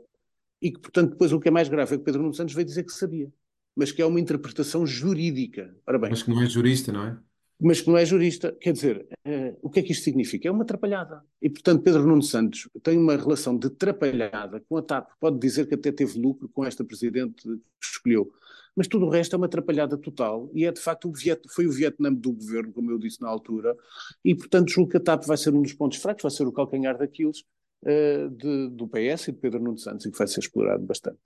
e 0.61 0.73
que, 0.73 0.81
portanto, 0.81 1.11
depois 1.11 1.33
o 1.33 1.39
que 1.39 1.49
é 1.49 1.51
mais 1.51 1.69
grave 1.69 1.95
é 1.95 1.99
que 1.99 2.05
Pedro 2.05 2.23
Nuno 2.23 2.35
Santos 2.35 2.55
veio 2.55 2.67
dizer 2.67 2.85
que 2.85 2.93
sabia, 2.93 3.31
mas 3.77 3.93
que 3.93 4.01
é 4.01 4.07
uma 4.07 4.19
interpretação 4.19 4.87
jurídica. 4.87 5.77
Ora 5.87 5.99
bem, 5.99 6.11
mas 6.11 6.23
que 6.23 6.31
não 6.31 6.41
é 6.41 6.47
jurista, 6.47 6.91
não 6.91 7.07
é? 7.07 7.19
Mas 7.61 7.81
que 7.81 7.89
não 7.89 7.99
é 7.99 8.05
jurista. 8.05 8.57
Quer 8.59 8.73
dizer, 8.73 9.07
uh, 9.27 9.59
o 9.61 9.69
que 9.69 9.81
é 9.81 9.83
que 9.83 9.93
isto 9.93 10.03
significa? 10.03 10.49
É 10.49 10.51
uma 10.51 10.63
atrapalhada. 10.63 11.23
E, 11.41 11.51
portanto, 11.51 11.83
Pedro 11.83 12.07
Nuno 12.07 12.23
Santos 12.23 12.69
tem 12.83 12.97
uma 12.97 13.17
relação 13.17 13.57
de 13.57 13.67
atrapalhada 13.67 14.65
com 14.67 14.79
a 14.79 14.83
TAP. 14.83 15.11
Pode 15.21 15.39
dizer 15.39 15.67
que 15.67 15.75
até 15.75 15.93
teve 15.93 16.19
lucro 16.19 16.49
com 16.49 16.65
esta 16.65 16.83
presidente 16.83 17.43
que 17.43 17.87
escolheu 17.87 18.33
mas 18.77 18.89
tudo 18.89 19.07
o 19.07 19.09
resto 19.09 19.35
é 19.35 19.37
uma 19.37 19.47
atrapalhada 19.47 19.97
total 19.97 20.51
e 20.53 20.65
é 20.65 20.73
de 20.73 20.81
facto 20.81 21.09
o 21.09 21.13
Viet, 21.13 21.41
foi 21.49 21.67
o 21.67 21.73
Vietnã 21.73 22.13
do 22.13 22.33
governo, 22.33 22.73
como 22.73 22.91
eu 22.91 22.99
disse 22.99 23.21
na 23.21 23.29
altura, 23.29 23.77
e 24.25 24.35
portanto 24.35 24.71
julgo 24.71 24.91
que 24.91 24.97
a 24.97 25.01
TAP 25.01 25.25
vai 25.25 25.37
ser 25.37 25.55
um 25.55 25.63
dos 25.63 25.73
pontos 25.73 25.99
fracos, 25.99 26.23
vai 26.23 26.31
ser 26.31 26.47
o 26.47 26.53
calcanhar 26.53 26.99
daqueles 26.99 27.41
uh, 27.83 28.31
de, 28.31 28.69
do 28.71 28.89
PS 28.89 29.29
e 29.29 29.33
de 29.33 29.39
Pedro 29.39 29.63
Nuno 29.63 29.79
Santos 29.79 30.07
e 30.07 30.11
que 30.11 30.19
vai 30.19 30.27
ser 30.27 30.41
explorado 30.41 30.85
bastante. 30.85 31.19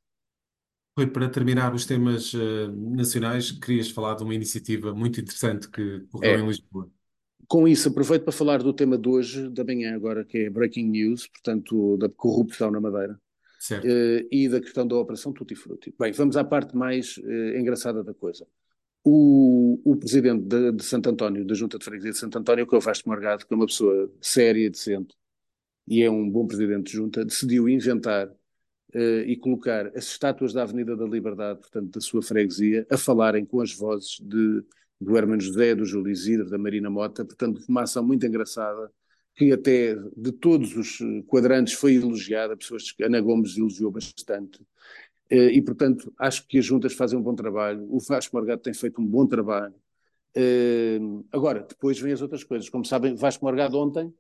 Foi 0.95 1.07
para 1.07 1.29
terminar 1.29 1.75
os 1.75 1.87
temas 1.87 2.35
uh, 2.35 2.73
nacionais, 2.97 3.53
querias 3.53 3.89
falar 3.89 4.17
de 4.17 4.25
uma 4.25 4.35
iniciativa 4.35 4.93
muito 4.93 5.21
interessante 5.21 5.71
que 5.71 6.05
ocorreu 6.13 6.39
é. 6.39 6.41
em 6.41 6.47
Lisboa. 6.47 6.91
Com 7.47 7.67
isso, 7.67 7.89
aproveito 7.89 8.25
para 8.25 8.33
falar 8.33 8.63
do 8.63 8.75
tema 8.75 8.99
de 8.99 9.09
hoje, 9.09 9.49
da 9.49 9.65
manhã 9.65 9.95
agora, 9.95 10.23
que 10.23 10.39
é 10.39 10.51
Breaking 10.51 10.91
News, 10.91 11.29
portanto, 11.29 11.97
da 11.97 12.09
corrupção 12.09 12.71
na 12.71 12.81
Madeira. 12.81 13.19
Uh, 13.85 14.29
e 14.31 14.49
da 14.49 14.61
questão 14.61 14.87
da 14.87 14.97
Operação 14.97 15.33
Tutti 15.33 15.55
Frutti. 15.55 15.93
Bem, 15.99 16.13
vamos 16.13 16.37
à 16.37 16.45
parte 16.45 16.77
mais 16.77 17.17
uh, 17.19 17.57
engraçada 17.57 18.05
da 18.05 18.15
coisa. 18.15 18.47
O, 19.05 19.81
o 19.85 19.97
presidente 19.97 20.45
de, 20.45 20.73
de, 20.73 20.85
Santo 20.85 21.11
António, 21.11 21.45
da 21.45 21.55
Junta 21.55 21.79
de 21.79 21.85
Freguesia 21.85 22.13
de 22.13 22.19
Santo 22.19 22.39
António, 22.39 22.67
que 22.67 22.75
é 22.75 22.79
o 22.79 22.81
Vasco 22.81 23.09
Morgado, 23.09 23.47
que 23.47 23.53
é 23.53 23.57
uma 23.57 23.67
pessoa 23.67 24.13
séria, 24.21 24.71
decente 24.71 25.17
e 25.89 26.03
é 26.03 26.11
um 26.11 26.29
bom 26.29 26.47
presidente 26.47 26.91
de 26.91 26.93
junta, 26.93 27.25
decidiu 27.25 27.69
inventar 27.69 28.29
uh, 28.29 29.21
e 29.27 29.37
colocar 29.37 29.87
as 29.97 30.05
estátuas 30.05 30.53
da 30.53 30.63
Avenida 30.63 30.95
da 30.95 31.07
Liberdade, 31.07 31.61
portanto, 31.61 31.93
da 31.93 32.01
sua 32.01 32.23
freguesia, 32.23 32.87
a 32.91 32.99
falarem 32.99 33.45
com 33.47 33.61
as 33.61 33.73
vozes 33.73 34.19
de, 34.21 34.63
do 35.01 35.17
Hermano 35.17 35.41
José, 35.41 35.75
do 35.75 35.87
Júlio 35.87 36.13
Isidro, 36.13 36.51
da 36.51 36.59
Marina 36.59 36.91
Mota, 36.91 37.25
portanto, 37.25 37.65
uma 37.67 37.83
ação 37.83 38.05
muito 38.07 38.27
engraçada 38.27 38.93
que 39.39 39.53
até 39.53 39.95
de 40.17 40.33
todos 40.33 40.77
os 40.77 41.01
eh, 41.01 41.23
quadrantes 41.29 41.75
foi 41.75 41.95
elogiada, 41.95 42.57
pessoas 42.57 42.91
que 42.91 43.05
Ana 43.05 43.21
Gomes 43.21 43.57
elogiou 43.57 43.89
bastante, 43.89 44.61
eh, 45.31 45.53
e 45.53 45.63
portanto 45.63 46.13
acho 46.19 46.45
que 46.49 46.59
as 46.59 46.65
juntas 46.65 46.93
fazem 46.93 47.17
um 47.17 47.23
bom 47.23 47.37
trabalho, 47.37 47.87
o 47.89 48.01
Vasco 48.01 48.37
Morgado 48.37 48.61
tem 48.63 48.75
feito 48.75 49.01
um 49.01 49.07
bom 49.07 49.25
trabalho. 49.29 49.75
Eh, 50.35 50.99
agora, 51.31 51.61
depois 51.61 52.01
vêm 52.01 52.13
as 52.13 52.21
outras 52.21 52.43
coisas, 52.43 52.69
como 52.69 52.85
sabem, 52.85 53.15
Vasco 53.15 53.45
Morgado 53.45 53.79
ontem 53.79 54.13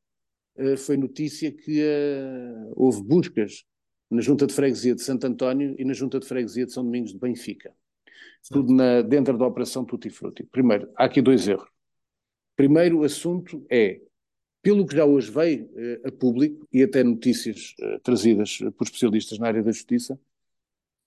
foi 0.76 0.96
notícia 0.96 1.52
que 1.52 1.80
houve 2.74 3.00
buscas 3.00 3.64
na 4.10 4.20
Junta 4.20 4.44
de 4.44 4.52
Freguesia 4.52 4.92
de 4.92 5.02
Santo 5.02 5.24
António 5.24 5.76
e 5.78 5.84
na 5.84 5.92
Junta 5.92 6.18
de 6.18 6.26
Freguesia 6.26 6.66
de 6.66 6.72
São 6.72 6.82
Domingos 6.84 7.12
de 7.12 7.18
Benfica. 7.20 7.72
Tudo 8.50 8.74
na, 8.74 9.00
dentro 9.00 9.38
da 9.38 9.46
Operação 9.46 9.84
Tutti 9.84 10.10
Frutti. 10.10 10.42
Primeiro, 10.42 10.90
há 10.96 11.04
aqui 11.04 11.22
dois 11.22 11.46
erros. 11.46 11.68
Primeiro 12.56 13.04
assunto 13.04 13.64
é 13.70 14.00
pelo 14.62 14.86
que 14.86 14.96
já 14.96 15.04
hoje 15.04 15.30
veio 15.30 15.70
eh, 15.76 16.02
a 16.04 16.12
público 16.12 16.66
e 16.72 16.82
até 16.82 17.02
notícias 17.02 17.74
eh, 17.80 17.98
trazidas 18.02 18.58
por 18.76 18.84
especialistas 18.84 19.38
na 19.38 19.46
área 19.46 19.62
da 19.62 19.72
justiça, 19.72 20.18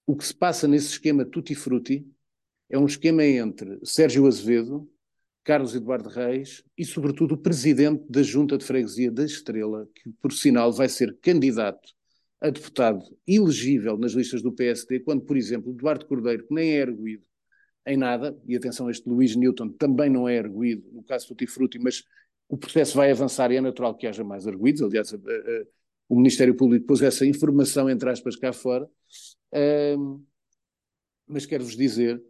o 0.06 0.16
que 0.16 0.26
se 0.26 0.34
passa 0.34 0.68
nesse 0.68 0.88
esquema 0.88 1.26
tutti 1.26 1.56
frutti 1.56 2.06
é 2.70 2.78
um 2.78 2.86
esquema 2.86 3.24
entre 3.24 3.80
Sérgio 3.84 4.26
Azevedo, 4.26 4.90
Carlos 5.44 5.76
Eduardo 5.76 6.10
Reis 6.10 6.64
e, 6.78 6.86
sobretudo, 6.86 7.36
o 7.36 7.38
presidente 7.38 8.04
da 8.10 8.24
Junta 8.24 8.58
de 8.58 8.64
Freguesia 8.64 9.12
da 9.12 9.26
Estrela, 9.26 9.88
que, 9.94 10.10
por 10.22 10.32
sinal, 10.32 10.72
vai 10.72 10.88
ser 10.88 11.18
candidato 11.22 11.90
a 12.40 12.50
deputado 12.50 13.04
elegível 13.28 13.98
nas 13.98 14.14
listas 14.14 14.42
do 14.42 14.52
PSD, 14.52 15.02
quando, 15.02 15.22
por 15.22 15.38
exemplo, 15.38 15.72
Eduardo 15.72 16.06
Cordeiro, 16.06 16.48
que 16.48 16.54
nem 16.54 16.72
é 16.72 16.78
erguido, 16.78 17.24
em 17.86 17.98
nada, 17.98 18.38
e 18.48 18.56
atenção, 18.56 18.90
este 18.90 19.08
Luís 19.10 19.36
Newton 19.36 19.70
também 19.70 20.10
não 20.10 20.30
é 20.30 20.40
arguído 20.40 20.88
no 20.92 21.04
caso 21.04 21.28
Tutti 21.28 21.48
Frutti, 21.48 21.80
mas 21.80 22.04
o 22.52 22.58
processo 22.58 22.98
vai 22.98 23.10
avançar 23.10 23.50
e 23.50 23.56
é 23.56 23.62
natural 23.62 23.96
que 23.96 24.06
haja 24.06 24.26
mais 24.26 24.46
arguídos. 24.46 24.82
Aliás, 24.82 25.14
o 26.10 26.18
Ministério 26.18 26.54
Público 26.54 26.86
pôs 26.86 27.02
essa 27.02 27.26
informação, 27.26 27.90
entre 27.90 28.10
aspas, 28.10 28.36
cá 28.36 28.52
fora. 28.52 28.86
Uh, 29.54 30.22
mas 31.26 31.46
quero-vos 31.46 31.78
dizer 31.78 32.22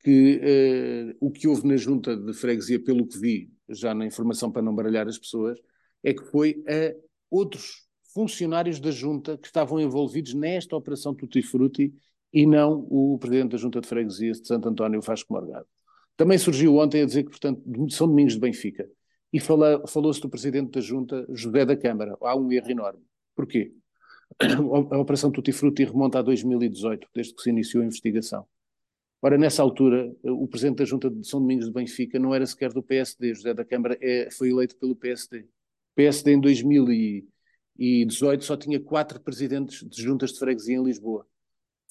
que 0.00 0.38
uh, 0.38 1.16
o 1.18 1.30
que 1.30 1.48
houve 1.48 1.66
na 1.66 1.78
junta 1.78 2.14
de 2.14 2.34
freguesia, 2.34 2.78
pelo 2.78 3.06
que 3.06 3.18
vi, 3.18 3.50
já 3.70 3.94
na 3.94 4.04
informação 4.04 4.52
para 4.52 4.60
não 4.60 4.74
baralhar 4.74 5.08
as 5.08 5.18
pessoas, 5.18 5.58
é 6.04 6.12
que 6.12 6.24
foi 6.26 6.62
a 6.68 6.94
outros 7.30 7.88
funcionários 8.12 8.80
da 8.80 8.90
junta 8.90 9.38
que 9.38 9.46
estavam 9.46 9.80
envolvidos 9.80 10.34
nesta 10.34 10.76
operação 10.76 11.14
Tutti 11.14 11.40
Frutti 11.40 11.90
e 12.30 12.44
não 12.44 12.86
o 12.90 13.16
presidente 13.18 13.52
da 13.52 13.56
junta 13.56 13.80
de 13.80 13.88
freguesia 13.88 14.32
de 14.32 14.46
Santo 14.46 14.68
António 14.68 15.00
Vasco 15.00 15.32
Morgado. 15.32 15.66
Também 16.18 16.36
surgiu 16.36 16.76
ontem 16.76 17.00
a 17.00 17.06
dizer 17.06 17.22
que, 17.22 17.30
portanto, 17.30 17.62
São 17.88 18.06
Domingos 18.06 18.34
de 18.34 18.40
Benfica. 18.40 18.86
E 19.32 19.38
falou-se 19.38 20.20
do 20.20 20.28
presidente 20.28 20.72
da 20.72 20.80
junta, 20.80 21.24
José 21.30 21.64
da 21.64 21.76
Câmara. 21.76 22.16
Há 22.20 22.36
um 22.36 22.50
erro 22.50 22.70
enorme. 22.70 23.04
Porquê? 23.34 23.72
A 24.90 24.98
operação 24.98 25.30
Tutti 25.30 25.52
Frutti 25.52 25.84
remonta 25.84 26.18
a 26.18 26.22
2018, 26.22 27.08
desde 27.14 27.34
que 27.34 27.42
se 27.42 27.50
iniciou 27.50 27.82
a 27.82 27.86
investigação. 27.86 28.46
Ora, 29.22 29.36
nessa 29.36 29.62
altura, 29.62 30.10
o 30.22 30.48
presidente 30.48 30.78
da 30.78 30.84
Junta 30.84 31.10
de 31.10 31.26
São 31.26 31.40
Domingos 31.40 31.66
de 31.66 31.72
Benfica 31.72 32.18
não 32.18 32.34
era 32.34 32.46
sequer 32.46 32.72
do 32.72 32.82
PSD, 32.82 33.34
José 33.34 33.52
da 33.52 33.64
Câmara 33.64 33.98
é, 34.00 34.30
foi 34.30 34.50
eleito 34.50 34.76
pelo 34.76 34.96
PSD. 34.96 35.40
O 35.40 35.94
PSD 35.94 36.32
em 36.32 36.40
2018 36.40 38.44
só 38.44 38.56
tinha 38.56 38.80
quatro 38.80 39.20
presidentes 39.20 39.86
de 39.86 40.02
juntas 40.02 40.32
de 40.32 40.38
freguesia 40.38 40.76
em 40.76 40.84
Lisboa. 40.84 41.26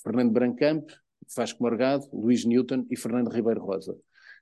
Fernando 0.02 0.32
Brancamp, 0.32 0.90
Vasco 1.36 1.62
Morgado, 1.62 2.08
Luís 2.12 2.46
Newton 2.46 2.86
e 2.90 2.96
Fernando 2.96 3.30
Ribeiro 3.30 3.62
Rosa. 3.62 3.96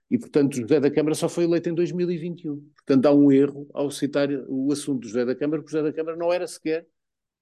E, 0.10 0.18
portanto, 0.18 0.56
José 0.56 0.80
da 0.80 0.90
Câmara 0.90 1.16
só 1.16 1.28
foi 1.28 1.44
eleito 1.44 1.70
em 1.70 1.74
2021. 1.74 2.56
Portanto, 2.76 3.06
há 3.06 3.14
um 3.14 3.32
erro 3.32 3.70
ao 3.74 3.92
citar 3.92 4.30
o 4.48 4.72
assunto 4.72 5.02
do 5.02 5.08
José 5.08 5.26
da 5.26 5.36
Câmara, 5.36 5.62
porque 5.62 5.76
José 5.76 5.84
da 5.84 5.94
Câmara 5.94 6.16
não 6.16 6.32
era 6.32 6.48
sequer 6.48 6.86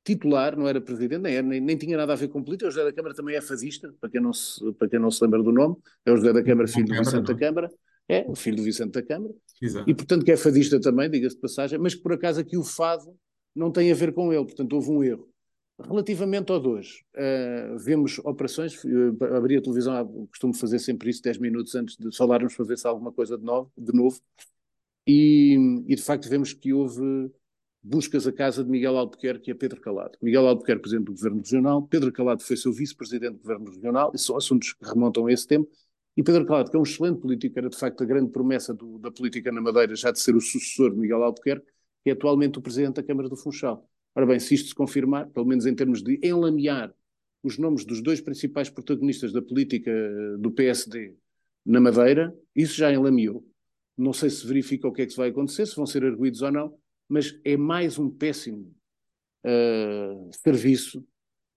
titular, 0.03 0.55
não 0.55 0.67
era 0.67 0.79
presidente, 0.79 1.21
nem, 1.21 1.41
nem, 1.41 1.59
nem, 1.59 1.77
tinha 1.77 1.97
nada 1.97 2.13
a 2.13 2.15
ver 2.15 2.27
com 2.27 2.43
política. 2.43 2.67
O 2.67 2.71
José 2.71 2.83
da 2.83 2.93
Câmara 2.93 3.13
também 3.13 3.35
é 3.35 3.41
fazista, 3.41 3.93
para 3.99 4.09
quem 4.09 4.21
não 4.21 4.33
se, 4.33 4.71
para 4.73 4.87
quem 4.87 4.99
não 4.99 5.09
se 5.09 5.23
lembra 5.23 5.41
do 5.41 5.51
nome. 5.51 5.75
É 6.05 6.11
o 6.11 6.17
José 6.17 6.31
da 6.31 6.43
Câmara, 6.43 6.67
filho 6.67 6.85
do 6.85 6.93
Vicente 6.93 7.27
da 7.27 7.35
Câmara. 7.35 7.69
É, 8.07 8.25
o 8.27 8.35
filho 8.35 8.57
do 8.57 8.63
Vicente 8.63 8.91
da 8.91 9.01
Câmara. 9.01 9.33
Exato. 9.61 9.89
E, 9.89 9.93
portanto, 9.95 10.23
que 10.23 10.31
é 10.31 10.37
fadista 10.37 10.79
também, 10.79 11.09
diga-se 11.09 11.35
de 11.35 11.41
passagem, 11.41 11.79
mas 11.79 11.95
que 11.95 12.01
por 12.01 12.13
acaso 12.13 12.39
aqui 12.39 12.55
o 12.55 12.63
fado 12.63 13.15
não 13.55 13.71
tem 13.71 13.91
a 13.91 13.95
ver 13.95 14.13
com 14.13 14.31
ele. 14.31 14.45
Portanto, 14.45 14.73
houve 14.73 14.91
um 14.91 15.03
erro. 15.03 15.27
Relativamente 15.77 16.51
ao 16.51 16.59
dois, 16.59 17.03
uh, 17.15 17.77
vemos 17.77 18.19
operações, 18.19 18.81
uh, 18.83 19.35
abri 19.35 19.57
a 19.57 19.61
televisão, 19.61 20.25
costumo 20.27 20.53
fazer 20.53 20.79
sempre 20.79 21.09
isso 21.09 21.21
10 21.21 21.37
minutos 21.37 21.75
antes 21.75 21.97
de 21.97 22.15
falarmos 22.15 22.55
para 22.55 22.65
ver 22.65 22.77
se 22.77 22.87
há 22.87 22.89
alguma 22.89 23.11
coisa 23.11 23.37
de 23.37 23.43
novo, 23.43 23.69
de 23.77 23.93
novo. 23.93 24.19
E, 25.05 25.57
e 25.87 25.95
de 25.95 26.01
facto 26.01 26.29
vemos 26.29 26.53
que 26.53 26.71
houve 26.73 27.29
buscas 27.83 28.25
a 28.25 28.31
casa 28.31 28.63
de 28.63 28.69
Miguel 28.69 28.97
Albuquerque 28.97 29.51
e 29.51 29.53
a 29.53 29.55
Pedro 29.55 29.79
Calado. 29.79 30.17
Miguel 30.21 30.47
Albuquerque, 30.47 30.81
presidente 30.81 31.05
do 31.05 31.11
Governo 31.11 31.37
Regional, 31.37 31.83
Pedro 31.83 32.11
Calado 32.11 32.41
foi 32.41 32.57
seu 32.57 32.73
vice-presidente 32.73 33.33
do 33.33 33.39
Governo 33.39 33.69
Regional, 33.69 34.11
e 34.15 34.17
são 34.17 34.35
assuntos 34.35 34.73
que 34.73 34.83
remontam 34.85 35.27
a 35.27 35.31
esse 35.31 35.45
tempo, 35.45 35.69
e 36.17 36.23
Pedro 36.23 36.45
Calado, 36.45 36.71
que 36.71 36.77
é 36.77 36.79
um 36.79 36.83
excelente 36.83 37.19
político, 37.19 37.59
era 37.59 37.69
de 37.69 37.77
facto 37.77 38.01
a 38.01 38.05
grande 38.05 38.31
promessa 38.31 38.73
do, 38.73 38.97
da 38.97 39.11
política 39.11 39.51
na 39.51 39.61
Madeira, 39.61 39.95
já 39.95 40.11
de 40.11 40.19
ser 40.19 40.35
o 40.35 40.41
sucessor 40.41 40.91
de 40.91 40.97
Miguel 40.97 41.21
Albuquerque, 41.21 41.67
que 42.03 42.09
é 42.09 42.13
atualmente 42.13 42.57
o 42.57 42.61
presidente 42.61 42.95
da 42.95 43.03
Câmara 43.03 43.29
do 43.29 43.35
Funchal. 43.35 43.87
Ora 44.15 44.25
bem, 44.25 44.39
se 44.39 44.55
isto 44.55 44.69
se 44.69 44.75
confirmar, 44.75 45.27
pelo 45.27 45.45
menos 45.45 45.65
em 45.65 45.75
termos 45.75 46.01
de 46.01 46.17
enlamear 46.23 46.93
os 47.43 47.57
nomes 47.57 47.83
dos 47.83 48.01
dois 48.01 48.21
principais 48.21 48.69
protagonistas 48.69 49.33
da 49.33 49.41
política 49.41 49.91
do 50.39 50.49
PSD 50.51 51.13
na 51.65 51.81
Madeira, 51.81 52.33
isso 52.55 52.75
já 52.75 52.91
enlameou. 52.91 53.45
Não 53.97 54.13
sei 54.13 54.29
se 54.29 54.47
verifica 54.47 54.87
o 54.87 54.91
que 54.91 55.01
é 55.01 55.05
que 55.05 55.15
vai 55.15 55.29
acontecer, 55.29 55.65
se 55.65 55.75
vão 55.75 55.85
ser 55.85 56.03
arguídos 56.05 56.41
ou 56.41 56.51
não, 56.51 56.73
mas 57.09 57.37
é 57.43 57.57
mais 57.57 57.99
um 57.99 58.09
péssimo 58.09 58.73
uh, 59.45 60.29
serviço, 60.43 61.05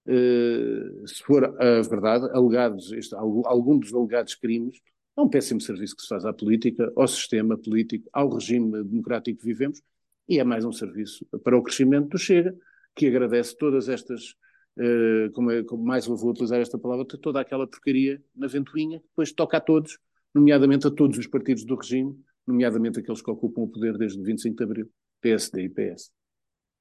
uh, 0.06 1.06
se 1.08 1.22
for 1.22 1.44
a 1.44 1.80
verdade, 1.82 2.28
alegados, 2.32 2.92
este, 2.92 3.14
algum 3.14 3.78
dos 3.78 3.94
alegados 3.94 4.34
crimes, 4.34 4.80
é 5.16 5.20
um 5.20 5.28
péssimo 5.28 5.60
serviço 5.60 5.96
que 5.96 6.02
se 6.02 6.08
faz 6.08 6.24
à 6.24 6.32
política, 6.32 6.92
ao 6.96 7.08
sistema 7.08 7.56
político, 7.56 8.08
ao 8.12 8.28
regime 8.28 8.84
democrático 8.84 9.40
que 9.40 9.46
vivemos, 9.46 9.80
e 10.28 10.38
é 10.38 10.44
mais 10.44 10.64
um 10.64 10.72
serviço 10.72 11.26
para 11.42 11.56
o 11.56 11.62
crescimento 11.62 12.08
do 12.10 12.18
Chega, 12.18 12.54
que 12.94 13.06
agradece 13.06 13.56
todas 13.56 13.88
estas, 13.88 14.32
uh, 14.76 15.30
como, 15.32 15.50
é, 15.50 15.62
como 15.62 15.84
mais 15.84 16.06
eu 16.06 16.16
vou 16.16 16.30
utilizar 16.30 16.60
esta 16.60 16.78
palavra, 16.78 17.06
toda 17.06 17.40
aquela 17.40 17.66
porcaria 17.66 18.22
na 18.36 18.46
ventoinha, 18.46 19.00
que 19.00 19.06
depois 19.06 19.32
toca 19.32 19.56
a 19.56 19.60
todos, 19.60 19.98
nomeadamente 20.34 20.86
a 20.86 20.90
todos 20.90 21.16
os 21.18 21.26
partidos 21.26 21.64
do 21.64 21.76
regime, 21.76 22.14
nomeadamente 22.46 22.98
aqueles 22.98 23.22
que 23.22 23.30
ocupam 23.30 23.62
o 23.62 23.68
poder 23.68 23.96
desde 23.96 24.22
25 24.22 24.56
de 24.56 24.64
Abril. 24.64 24.90
PSD 25.20 25.64
e 25.64 25.68
PS. 25.68 26.17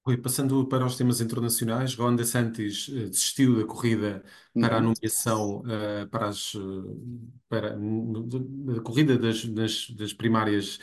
Rui, 0.08 0.16
passando 0.16 0.66
para 0.66 0.86
os 0.86 0.96
temas 0.96 1.20
internacionais, 1.20 1.94
Ron 1.94 2.16
DeSantis 2.16 2.88
uh, 2.88 3.10
desistiu 3.10 3.58
da 3.58 3.66
corrida 3.66 4.24
para 4.54 4.76
a 4.76 4.80
uhum. 4.80 4.94
nomeação 4.94 5.60
uh, 5.60 6.08
para, 6.10 6.28
as, 6.30 6.54
uh, 6.54 7.32
para 7.50 7.76
a 7.76 8.82
corrida 8.82 9.18
das, 9.18 9.44
das, 9.48 9.90
das 9.90 10.14
primárias 10.14 10.80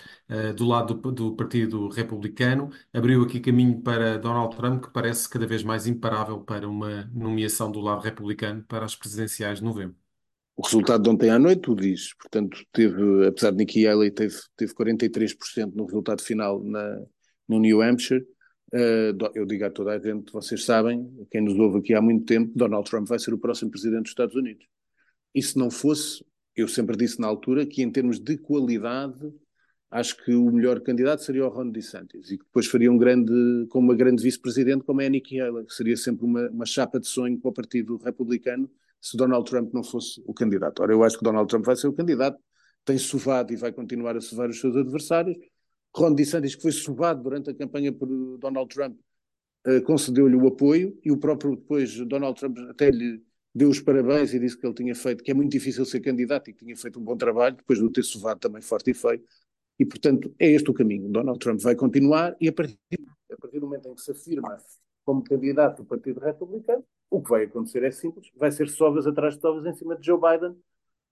do 0.57 0.67
lado 0.67 0.93
do, 0.93 1.11
do, 1.11 1.37
Partido 1.37 1.89
Republicano, 1.89 2.71
abriu 2.93 3.23
aqui 3.23 3.41
caminho 3.41 3.81
para 3.81 4.19
Donald 4.19 4.55
Trump, 4.55 4.85
que 4.85 4.93
parece 4.93 5.27
cada 5.29 5.47
vez 5.47 5.63
mais 5.63 5.87
imparável 5.87 6.41
para 6.41 6.69
uma 6.69 7.11
nomeação 7.15 7.73
do 7.73 7.81
lado 7.81 8.03
republicano 8.03 8.63
para 8.65 8.85
as 8.85 8.95
presidenciais 8.95 9.59
de 9.59 9.65
novembro. 9.65 9.97
O 10.55 10.63
resultado 10.63 11.03
de 11.03 11.09
ontem 11.09 11.31
à 11.31 11.39
noite 11.39 11.71
o 11.71 11.75
diz, 11.75 12.13
portanto, 12.15 12.63
teve, 12.73 13.27
apesar 13.27 13.53
de 13.53 13.57
Nikki 13.57 13.87
Haley 13.87 14.11
teve, 14.11 14.37
teve 14.55 14.75
43% 14.75 15.73
no 15.75 15.87
resultado 15.87 16.23
final 16.23 16.63
na, 16.63 17.01
no 17.49 17.59
New 17.59 17.83
Hampshire. 17.83 18.25
Uh, 18.75 19.31
eu 19.37 19.47
digo 19.47 19.65
a 19.65 19.71
toda 19.71 19.93
a 19.93 19.99
gente, 20.01 20.33
vocês 20.33 20.65
sabem, 20.65 21.09
quem 21.31 21.41
nos 21.41 21.57
ouve 21.57 21.79
aqui 21.79 21.95
há 21.95 22.03
muito 22.03 22.25
tempo, 22.25 22.51
Donald 22.57 22.91
Trump 22.91 23.07
vai 23.07 23.21
ser 23.21 23.33
o 23.33 23.39
próximo 23.39 23.71
presidente 23.71 24.03
dos 24.03 24.11
Estados 24.11 24.35
Unidos. 24.35 24.67
E 25.33 25.41
se 25.41 25.57
não 25.57 25.71
fosse, 25.71 26.25
eu 26.57 26.67
sempre 26.67 26.97
disse 26.97 27.21
na 27.21 27.29
altura 27.29 27.65
que 27.65 27.83
em 27.83 27.91
termos 27.93 28.19
de 28.19 28.37
qualidade, 28.37 29.33
acho 29.93 30.17
que 30.25 30.35
o 30.35 30.51
melhor 30.51 30.81
candidato 30.81 31.23
seria 31.23 31.47
o 31.47 31.49
Ron 31.49 31.71
DeSantis 31.71 32.33
e 32.33 32.37
que 32.37 32.45
depois 32.45 32.67
faria 32.67 32.91
um 32.91 32.99
grande, 32.99 33.33
com 33.69 33.79
uma 33.79 33.95
grande 33.95 34.21
vice-presidente 34.25 34.83
como 34.83 35.01
é 35.01 35.07
a 35.07 35.09
Nikki 35.09 35.39
Haley, 35.39 35.67
que 35.67 35.73
seria 35.73 35.97
sempre 35.97 36.25
uma, 36.25 36.51
uma 36.51 36.67
chapa 36.67 36.99
de 36.99 37.07
sonho 37.07 37.39
para 37.39 37.51
o 37.51 37.55
Partido 37.55 37.97
Republicano 37.99 38.69
se 39.01 39.17
Donald 39.17 39.49
Trump 39.49 39.73
não 39.73 39.85
fosse 39.85 40.21
o 40.27 40.33
candidato. 40.33 40.83
Ora, 40.83 40.93
eu 40.93 41.05
acho 41.05 41.19
que 41.19 41.23
Donald 41.23 41.47
Trump 41.47 41.65
vai 41.65 41.77
ser 41.77 41.87
o 41.87 41.93
candidato, 41.93 42.39
tem 42.85 42.97
sovado 42.97 43.53
e 43.53 43.57
vai 43.57 43.71
continuar 43.71 44.17
a 44.17 44.21
sovar 44.21 44.49
os 44.49 44.59
seus 44.59 44.75
adversários, 44.75 45.37
Ron 45.97 46.15
DeSantis, 46.15 46.55
que 46.55 46.63
foi 46.63 46.73
sovado 46.73 47.23
durante 47.23 47.51
a 47.51 47.55
campanha 47.55 47.93
por 47.93 48.09
Donald 48.39 48.69
Trump, 48.75 48.99
uh, 49.67 49.83
concedeu-lhe 49.83 50.35
o 50.35 50.47
apoio 50.47 50.99
e 51.05 51.13
o 51.13 51.17
próprio 51.17 51.57
depois 51.57 51.97
Donald 52.07 52.39
Trump 52.39 52.59
até 52.71 52.91
lhe 52.91 53.23
deu 53.55 53.69
os 53.69 53.81
parabéns 53.81 54.35
e 54.35 54.39
disse 54.41 54.59
que 54.59 54.67
ele 54.67 54.75
tinha 54.75 54.95
feito, 54.95 55.23
que 55.23 55.31
é 55.31 55.35
muito 55.35 55.53
difícil 55.53 55.85
ser 55.85 56.01
candidato 56.01 56.51
e 56.51 56.53
que 56.53 56.65
tinha 56.65 56.77
feito 56.77 56.99
um 56.99 57.05
bom 57.05 57.17
trabalho, 57.17 57.57
depois 57.57 57.79
de 57.79 57.85
o 57.85 57.91
ter 57.91 58.03
sovado 58.03 58.41
também 58.41 58.61
forte 58.61 58.91
e 58.91 58.95
feio. 58.95 59.23
E, 59.79 59.85
portanto, 59.85 60.35
é 60.39 60.51
este 60.51 60.71
o 60.71 60.75
caminho. 60.75 61.09
Donald 61.09 61.39
Trump 61.39 61.61
vai 61.61 61.75
continuar 61.75 62.37
e, 62.41 62.49
a 62.49 62.53
partir, 62.53 62.77
a 63.31 63.37
partir 63.37 63.61
do 63.61 63.67
momento 63.67 63.89
em 63.89 63.95
que 63.95 64.03
se 64.03 64.11
afirma 64.11 64.57
como 65.05 65.23
candidato 65.23 65.83
do 65.83 65.85
Partido 65.87 66.21
Republicano, 66.21 66.85
o 67.11 67.23
que 67.23 67.31
vai 67.31 67.45
acontecer 67.45 67.83
é 67.85 67.91
simples: 67.91 68.31
vai 68.37 68.51
ser 68.51 68.69
sovas 68.69 69.07
atrás 69.07 69.35
de 69.35 69.41
sovas 69.41 69.65
em 69.67 69.75
cima 69.75 69.97
de 69.97 70.05
Joe 70.05 70.19
Biden, 70.21 70.57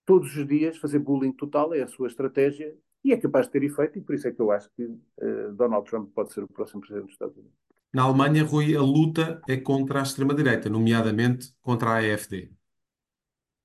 todos 0.04 0.36
os 0.36 0.46
dias, 0.46 0.76
fazer 0.78 0.98
bullying 0.98 1.32
total, 1.32 1.74
é 1.74 1.82
a 1.82 1.88
sua 1.88 2.08
estratégia, 2.08 2.74
e 3.04 3.12
é 3.12 3.16
capaz 3.16 3.46
de 3.46 3.52
ter 3.52 3.64
efeito, 3.64 3.98
e 3.98 4.02
por 4.02 4.14
isso 4.14 4.28
é 4.28 4.32
que 4.32 4.40
eu 4.40 4.50
acho 4.50 4.70
que 4.76 4.84
uh, 4.84 5.52
Donald 5.54 5.88
Trump 5.88 6.10
pode 6.14 6.32
ser 6.32 6.44
o 6.44 6.48
próximo 6.48 6.80
presidente 6.80 7.06
dos 7.06 7.14
Estados 7.14 7.36
Unidos. 7.36 7.56
Na 7.92 8.04
Alemanha, 8.04 8.44
Rui, 8.44 8.74
a 8.74 8.80
luta 8.80 9.42
é 9.48 9.56
contra 9.56 10.00
a 10.00 10.02
extrema-direita, 10.02 10.70
nomeadamente 10.70 11.52
contra 11.60 11.90
a 11.90 11.98
AfD. 11.98 12.50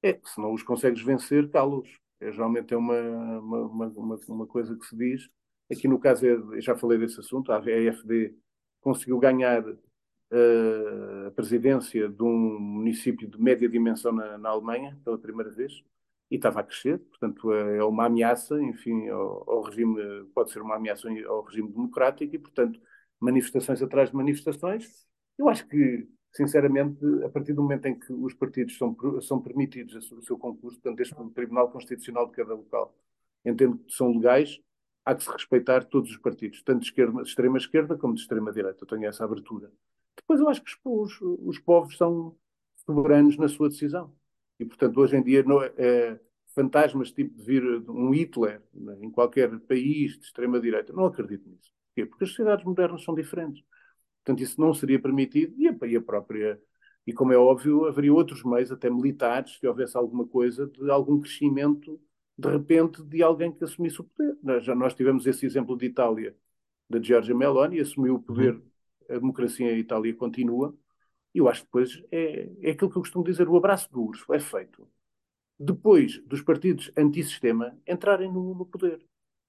É, 0.03 0.19
se 0.23 0.41
não 0.41 0.53
os 0.53 0.63
consegues 0.63 1.01
vencer, 1.01 1.49
cá-los. 1.49 1.89
É, 2.19 2.31
geralmente 2.31 2.73
é 2.73 2.77
uma, 2.77 2.99
uma, 3.39 3.87
uma, 3.87 4.19
uma, 4.27 4.47
coisa 4.47 4.75
que 4.75 4.85
se 4.85 4.97
diz. 4.97 5.29
Aqui 5.71 5.87
no 5.87 5.99
caso, 5.99 6.25
é, 6.25 6.61
já 6.61 6.75
falei 6.75 6.97
desse 6.97 7.19
assunto, 7.19 7.51
a 7.51 7.57
AfD 7.57 8.35
conseguiu 8.81 9.19
ganhar 9.19 9.63
uh, 9.63 11.27
a 11.27 11.31
presidência 11.31 12.09
de 12.09 12.23
um 12.23 12.59
município 12.59 13.27
de 13.29 13.39
média 13.39 13.69
dimensão 13.69 14.11
na, 14.11 14.37
na 14.37 14.49
Alemanha 14.49 14.99
pela 15.03 15.17
primeira 15.17 15.51
vez 15.51 15.83
e 16.29 16.35
estava 16.35 16.59
a 16.59 16.63
crescer, 16.63 16.99
portanto 16.99 17.53
é, 17.53 17.77
é 17.77 17.83
uma 17.83 18.05
ameaça, 18.05 18.61
enfim, 18.61 19.07
ao, 19.09 19.49
ao, 19.49 19.61
regime, 19.61 20.25
pode 20.33 20.51
ser 20.51 20.61
uma 20.61 20.75
ameaça 20.75 21.07
ao 21.27 21.43
regime 21.43 21.71
democrático 21.71 22.35
e, 22.35 22.39
portanto, 22.39 22.79
manifestações 23.19 23.81
atrás 23.81 24.09
de 24.09 24.15
manifestações. 24.15 25.07
Eu 25.37 25.49
acho 25.49 25.67
que, 25.67 26.07
sinceramente, 26.33 26.99
a 27.23 27.29
partir 27.29 27.53
do 27.53 27.61
momento 27.61 27.85
em 27.85 27.97
que 27.97 28.11
os 28.11 28.33
partidos 28.33 28.77
são, 28.77 28.95
são 29.21 29.41
permitidos 29.41 30.11
o 30.11 30.21
seu 30.21 30.37
concurso, 30.37 30.79
portanto, 30.81 30.99
este 30.99 31.15
Tribunal 31.33 31.71
Constitucional 31.71 32.27
de 32.27 32.33
cada 32.33 32.53
local, 32.53 32.95
entendo 33.45 33.77
que 33.77 33.93
são 33.93 34.11
legais, 34.11 34.59
há 35.05 35.15
que 35.15 35.23
se 35.23 35.31
respeitar 35.31 35.85
todos 35.85 36.11
os 36.11 36.17
partidos, 36.17 36.61
tanto 36.63 36.81
de, 36.81 36.87
esquerda, 36.87 37.23
de 37.23 37.29
extrema 37.29 37.57
esquerda 37.57 37.97
como 37.97 38.13
de 38.13 38.21
extrema 38.21 38.51
direita. 38.51 38.83
Eu 38.83 38.87
tenho 38.87 39.05
essa 39.05 39.23
abertura. 39.23 39.71
Depois 40.17 40.39
eu 40.39 40.49
acho 40.49 40.61
que 40.63 40.71
os, 40.83 41.17
os 41.21 41.59
povos 41.59 41.95
são 41.95 42.35
soberanos 42.85 43.37
na 43.37 43.47
sua 43.47 43.69
decisão. 43.69 44.13
E, 44.59 44.65
portanto, 44.65 44.99
hoje 44.99 45.15
em 45.15 45.23
dia, 45.23 45.43
não, 45.43 45.61
é, 45.61 46.19
fantasmas 46.55 47.11
tipo 47.11 47.35
de 47.35 47.43
vir 47.43 47.63
um 47.89 48.11
Hitler 48.11 48.61
né, 48.73 48.97
em 49.01 49.11
qualquer 49.11 49.59
país 49.61 50.17
de 50.17 50.25
extrema-direita. 50.25 50.93
Não 50.93 51.05
acredito 51.05 51.47
nisso. 51.47 51.71
Porquê? 51.87 52.05
Porque 52.05 52.23
as 52.23 52.29
sociedades 52.31 52.65
modernas 52.65 53.03
são 53.03 53.13
diferentes. 53.13 53.63
Portanto, 54.23 54.43
isso 54.43 54.59
não 54.59 54.73
seria 54.73 54.99
permitido 54.99 55.53
e 55.57 55.67
a, 55.67 55.75
e 55.85 55.95
a 55.95 56.01
própria. 56.01 56.59
E 57.05 57.13
como 57.13 57.31
é 57.31 57.37
óbvio, 57.37 57.85
haveria 57.85 58.13
outros 58.13 58.43
meios, 58.43 58.71
até 58.71 58.89
militares, 58.89 59.57
se 59.59 59.67
houvesse 59.67 59.95
alguma 59.95 60.27
coisa 60.27 60.67
de 60.67 60.89
algum 60.89 61.19
crescimento 61.19 61.99
de 62.37 62.49
repente 62.49 63.03
de 63.03 63.23
alguém 63.23 63.51
que 63.51 63.63
assumisse 63.63 63.99
o 63.99 64.03
poder. 64.03 64.37
Nós, 64.43 64.63
já 64.63 64.75
nós 64.75 64.93
tivemos 64.93 65.25
esse 65.25 65.45
exemplo 65.45 65.75
de 65.75 65.87
Itália, 65.87 66.35
da 66.89 67.01
Giorgia 67.01 67.35
Meloni, 67.35 67.79
assumiu 67.79 68.15
o 68.15 68.21
poder, 68.21 68.53
uhum. 68.53 68.61
a 69.09 69.13
democracia 69.13 69.71
em 69.71 69.79
Itália 69.79 70.13
continua, 70.13 70.75
e 71.37 71.39
eu 71.39 71.47
acho 71.47 71.61
que 71.61 71.67
depois 71.67 72.03
é, 72.11 72.49
é 72.61 72.71
aquilo 72.71 72.89
que 72.89 72.97
eu 72.97 73.01
costumo 73.01 73.23
dizer, 73.23 73.47
o 73.47 73.55
abraço 73.55 73.91
do 73.91 74.01
urso 74.01 74.33
é 74.33 74.39
feito 74.39 74.87
depois 75.59 76.19
dos 76.25 76.41
partidos 76.41 76.91
antissistema 76.97 77.77
entrarem 77.85 78.31
no, 78.31 78.55
no 78.55 78.65
poder. 78.65 78.99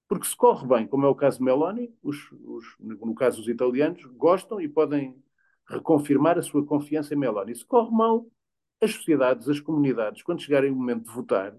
Porque 0.07 0.27
se 0.27 0.37
corre 0.37 0.67
bem, 0.67 0.87
como 0.87 1.07
é 1.07 1.09
o 1.09 1.15
caso 1.15 1.39
de 1.39 1.45
Meloni, 1.45 1.91
os, 2.03 2.31
os, 2.45 2.77
no 2.79 3.15
caso 3.15 3.41
os 3.41 3.49
italianos, 3.49 4.05
gostam 4.17 4.61
e 4.61 4.69
podem 4.69 5.17
reconfirmar 5.67 6.39
a 6.39 6.43
sua 6.43 6.65
confiança 6.65 7.15
em 7.15 7.17
Meloni. 7.17 7.55
Se 7.55 7.65
corre 7.65 7.91
mal, 7.91 8.27
as 8.83 8.93
sociedades, 8.93 9.49
as 9.49 9.59
comunidades, 9.61 10.23
quando 10.23 10.43
chegarem 10.43 10.71
o 10.71 10.77
momento 10.77 11.05
de 11.07 11.11
votar, 11.11 11.57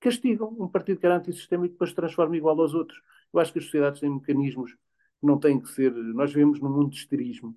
castigam 0.00 0.56
um 0.58 0.68
partido 0.68 0.98
que 0.98 1.04
era 1.04 1.16
antissistema 1.16 1.66
e 1.66 1.68
depois 1.68 1.90
se 1.90 1.96
transforma 1.96 2.38
igual 2.38 2.58
aos 2.58 2.72
outros. 2.72 2.98
Eu 3.34 3.38
acho 3.38 3.52
que 3.52 3.58
as 3.58 3.66
sociedades 3.66 4.00
têm 4.00 4.08
mecanismos 4.10 4.72
que 4.72 5.26
não 5.26 5.38
têm 5.38 5.60
que 5.60 5.68
ser. 5.68 5.92
Nós 5.92 6.32
vivemos 6.32 6.58
num 6.58 6.70
mundo 6.70 6.88
de 6.88 6.96
esterismo 6.96 7.54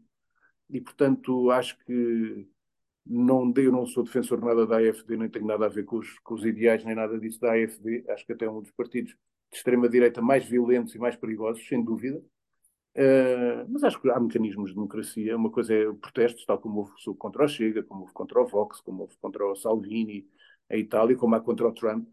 e, 0.71 0.81
portanto, 0.81 1.51
acho 1.51 1.77
que 1.85 2.47
não, 3.05 3.51
eu 3.57 3.71
não 3.71 3.85
sou 3.85 4.03
defensor 4.03 4.39
nada 4.43 4.65
da 4.65 4.77
AFD, 4.77 5.17
nem 5.17 5.29
tenho 5.29 5.45
nada 5.45 5.65
a 5.65 5.69
ver 5.69 5.83
com 5.83 5.97
os, 5.97 6.19
com 6.19 6.35
os 6.35 6.45
ideais, 6.45 6.83
nem 6.85 6.95
nada 6.95 7.19
disso 7.19 7.39
da 7.39 7.53
AFD. 7.53 8.05
Acho 8.09 8.25
que 8.25 8.33
até 8.33 8.45
é 8.45 8.49
um 8.49 8.61
dos 8.61 8.71
partidos 8.71 9.11
de 9.11 9.57
extrema-direita 9.57 10.21
mais 10.21 10.45
violentos 10.45 10.95
e 10.95 10.99
mais 10.99 11.15
perigosos, 11.15 11.67
sem 11.67 11.83
dúvida. 11.83 12.23
Uh, 12.95 13.65
mas 13.69 13.83
acho 13.83 14.01
que 14.01 14.09
há 14.09 14.19
mecanismos 14.19 14.69
de 14.69 14.75
democracia. 14.75 15.35
Uma 15.35 15.49
coisa 15.49 15.73
é 15.73 15.91
protestos, 15.93 16.45
tal 16.45 16.59
como 16.59 16.79
houve 16.81 17.17
contra 17.17 17.45
o 17.45 17.47
Chega, 17.47 17.83
como 17.83 18.01
houve 18.01 18.13
contra 18.13 18.41
o 18.41 18.47
Vox, 18.47 18.81
como 18.81 19.03
houve 19.03 19.15
contra 19.21 19.45
o 19.45 19.55
Salvini, 19.55 20.27
a 20.69 20.77
Itália, 20.77 21.15
como 21.15 21.35
há 21.35 21.41
contra 21.41 21.67
o 21.67 21.73
Trump, 21.73 22.07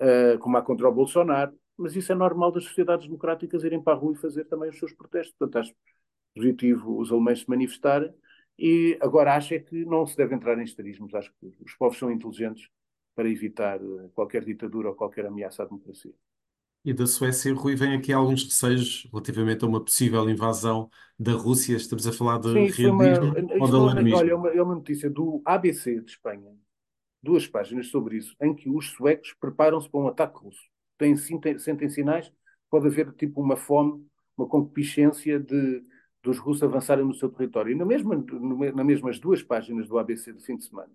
uh, 0.00 0.38
como 0.38 0.56
há 0.56 0.62
contra 0.62 0.88
o 0.88 0.92
Bolsonaro. 0.92 1.52
Mas 1.76 1.96
isso 1.96 2.12
é 2.12 2.14
normal 2.14 2.52
das 2.52 2.64
sociedades 2.64 3.06
democráticas 3.06 3.64
irem 3.64 3.82
para 3.82 3.94
a 3.94 3.96
rua 3.96 4.12
e 4.14 4.16
fazer 4.16 4.44
também 4.44 4.68
os 4.70 4.78
seus 4.78 4.92
protestos. 4.92 5.34
Portanto, 5.38 5.58
acho 5.62 5.74
positivo 6.34 6.98
os 6.98 7.10
alemães 7.12 7.40
se 7.40 7.48
manifestarem 7.48 8.12
e 8.58 8.96
agora 9.00 9.34
acho 9.34 9.54
é 9.54 9.58
que 9.58 9.84
não 9.84 10.06
se 10.06 10.16
deve 10.16 10.34
entrar 10.34 10.58
em 10.58 10.64
esterismos. 10.64 11.14
Acho 11.14 11.32
que 11.40 11.52
os 11.64 11.74
povos 11.74 11.98
são 11.98 12.10
inteligentes 12.10 12.68
para 13.14 13.28
evitar 13.28 13.76
eh, 13.76 14.08
qualquer 14.14 14.44
ditadura 14.44 14.90
ou 14.90 14.94
qualquer 14.94 15.26
ameaça 15.26 15.62
à 15.62 15.66
democracia. 15.66 16.12
E 16.84 16.92
da 16.92 17.06
Suécia, 17.06 17.54
Rui, 17.54 17.76
vem 17.76 17.94
aqui 17.94 18.12
alguns 18.12 18.42
receios 18.42 19.08
relativamente 19.12 19.64
a 19.64 19.68
uma 19.68 19.82
possível 19.82 20.28
invasão 20.28 20.90
da 21.16 21.32
Rússia. 21.32 21.76
Estamos 21.76 22.06
a 22.08 22.12
falar 22.12 22.38
de 22.38 22.48
Sim, 22.72 22.82
realismo 22.82 23.26
uma, 23.38 23.62
ou 23.62 23.68
de 23.68 23.76
alarmismo? 23.76 24.18
Olha, 24.18 24.30
é 24.30 24.34
uma, 24.34 24.48
é 24.48 24.62
uma 24.62 24.74
notícia 24.74 25.08
do 25.08 25.40
ABC 25.44 26.00
de 26.00 26.10
Espanha, 26.10 26.52
duas 27.22 27.46
páginas 27.46 27.86
sobre 27.86 28.16
isso, 28.16 28.34
em 28.42 28.52
que 28.52 28.68
os 28.68 28.90
suecos 28.90 29.32
preparam-se 29.40 29.88
para 29.88 30.00
um 30.00 30.08
ataque 30.08 30.38
russo. 30.38 30.62
Têm, 30.98 31.16
sentem 31.16 31.88
sinais, 31.88 32.32
pode 32.68 32.88
haver 32.88 33.12
tipo 33.12 33.40
uma 33.40 33.56
fome, 33.56 34.04
uma 34.36 34.48
concupiscência 34.48 35.38
de 35.38 35.84
dos 36.22 36.38
russos 36.38 36.62
avançarem 36.62 37.04
no 37.04 37.14
seu 37.14 37.28
território. 37.28 37.72
E 37.72 37.74
na 37.74 37.84
mesma, 37.84 38.14
na 38.74 38.84
mesmas 38.84 39.18
duas 39.18 39.42
páginas 39.42 39.88
do 39.88 39.98
ABC 39.98 40.32
de 40.32 40.44
fim 40.44 40.56
de 40.56 40.64
semana, 40.64 40.92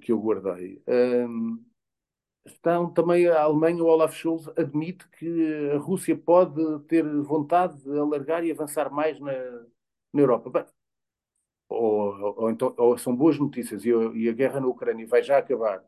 que 0.00 0.12
eu 0.12 0.20
guardei, 0.20 0.82
um, 1.28 1.62
estão 2.46 2.90
também 2.90 3.26
a 3.28 3.42
Alemanha, 3.42 3.82
o 3.82 3.86
Olaf 3.86 4.14
Scholz 4.14 4.48
admite 4.56 5.06
que 5.10 5.70
a 5.74 5.78
Rússia 5.78 6.16
pode 6.16 6.80
ter 6.86 7.04
vontade 7.22 7.76
de 7.82 7.98
alargar 7.98 8.44
e 8.44 8.50
avançar 8.50 8.90
mais 8.90 9.20
na, 9.20 9.32
na 10.12 10.20
Europa. 10.20 10.50
Bem, 10.50 10.64
ou, 11.68 12.34
ou, 12.36 12.50
então, 12.50 12.74
ou 12.76 12.98
são 12.98 13.14
boas 13.14 13.38
notícias 13.38 13.84
e, 13.84 13.90
e, 13.90 14.28
a 14.28 14.32
guerra 14.32 14.60
na 14.60 14.66
Ucrânia 14.66 15.06
vai 15.06 15.22
já 15.22 15.38
acabar 15.38 15.84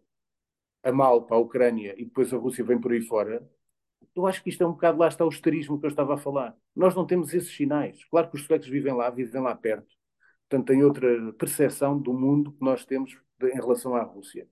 a 0.82 0.92
mal 0.92 1.24
para 1.24 1.36
a 1.36 1.40
Ucrânia 1.40 1.94
e 1.98 2.04
depois 2.04 2.32
a 2.32 2.36
Rússia 2.36 2.64
vem 2.64 2.80
por 2.80 2.92
aí 2.92 3.00
fora, 3.02 3.48
eu 4.14 4.26
acho 4.26 4.42
que 4.42 4.50
isto 4.50 4.62
é 4.62 4.66
um 4.66 4.72
bocado 4.72 4.98
lá 4.98 5.08
está 5.08 5.24
o 5.24 5.28
esterismo 5.28 5.78
que 5.78 5.86
eu 5.86 5.90
estava 5.90 6.14
a 6.14 6.18
falar. 6.18 6.56
Nós 6.74 6.94
não 6.94 7.06
temos 7.06 7.32
esses 7.34 7.54
sinais. 7.54 8.04
Claro 8.04 8.30
que 8.30 8.36
os 8.36 8.44
suecos 8.44 8.68
vivem 8.68 8.92
lá, 8.94 9.10
vivem 9.10 9.40
lá 9.40 9.54
perto. 9.54 9.94
Portanto, 10.48 10.66
têm 10.66 10.84
outra 10.84 11.32
percepção 11.34 11.98
do 11.98 12.12
mundo 12.12 12.52
que 12.52 12.62
nós 12.64 12.84
temos 12.84 13.18
de, 13.38 13.48
em 13.48 13.54
relação 13.54 13.94
à 13.94 14.02
Rússia. 14.02 14.46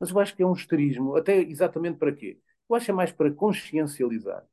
Mas 0.00 0.10
eu 0.10 0.18
acho 0.18 0.34
que 0.36 0.42
é 0.42 0.46
um 0.46 0.52
esterismo, 0.52 1.16
até 1.16 1.38
exatamente 1.40 1.98
para 1.98 2.12
quê? 2.12 2.40
Eu 2.68 2.76
acho 2.76 2.86
que 2.86 2.90
é 2.90 2.94
mais 2.94 3.12
para 3.12 3.30
consciencializar, 3.32 4.44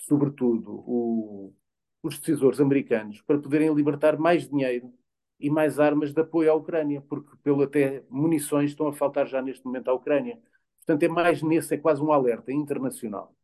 sobretudo, 0.00 0.72
o, 0.86 1.54
os 2.02 2.18
decisores 2.18 2.60
americanos, 2.60 3.22
para 3.22 3.38
poderem 3.38 3.72
libertar 3.74 4.18
mais 4.18 4.48
dinheiro 4.48 4.92
e 5.40 5.50
mais 5.50 5.80
armas 5.80 6.12
de 6.12 6.20
apoio 6.20 6.52
à 6.52 6.54
Ucrânia, 6.54 7.00
porque 7.02 7.36
pelo 7.42 7.62
até 7.62 8.04
munições 8.10 8.70
estão 8.70 8.88
a 8.88 8.92
faltar 8.92 9.26
já 9.26 9.42
neste 9.42 9.64
momento 9.64 9.88
à 9.88 9.94
Ucrânia. 9.94 10.38
Portanto, 10.78 11.02
é 11.02 11.08
mais 11.08 11.42
nesse, 11.42 11.74
é 11.74 11.78
quase 11.78 12.02
um 12.02 12.12
alerta 12.12 12.52
internacional 12.52 13.34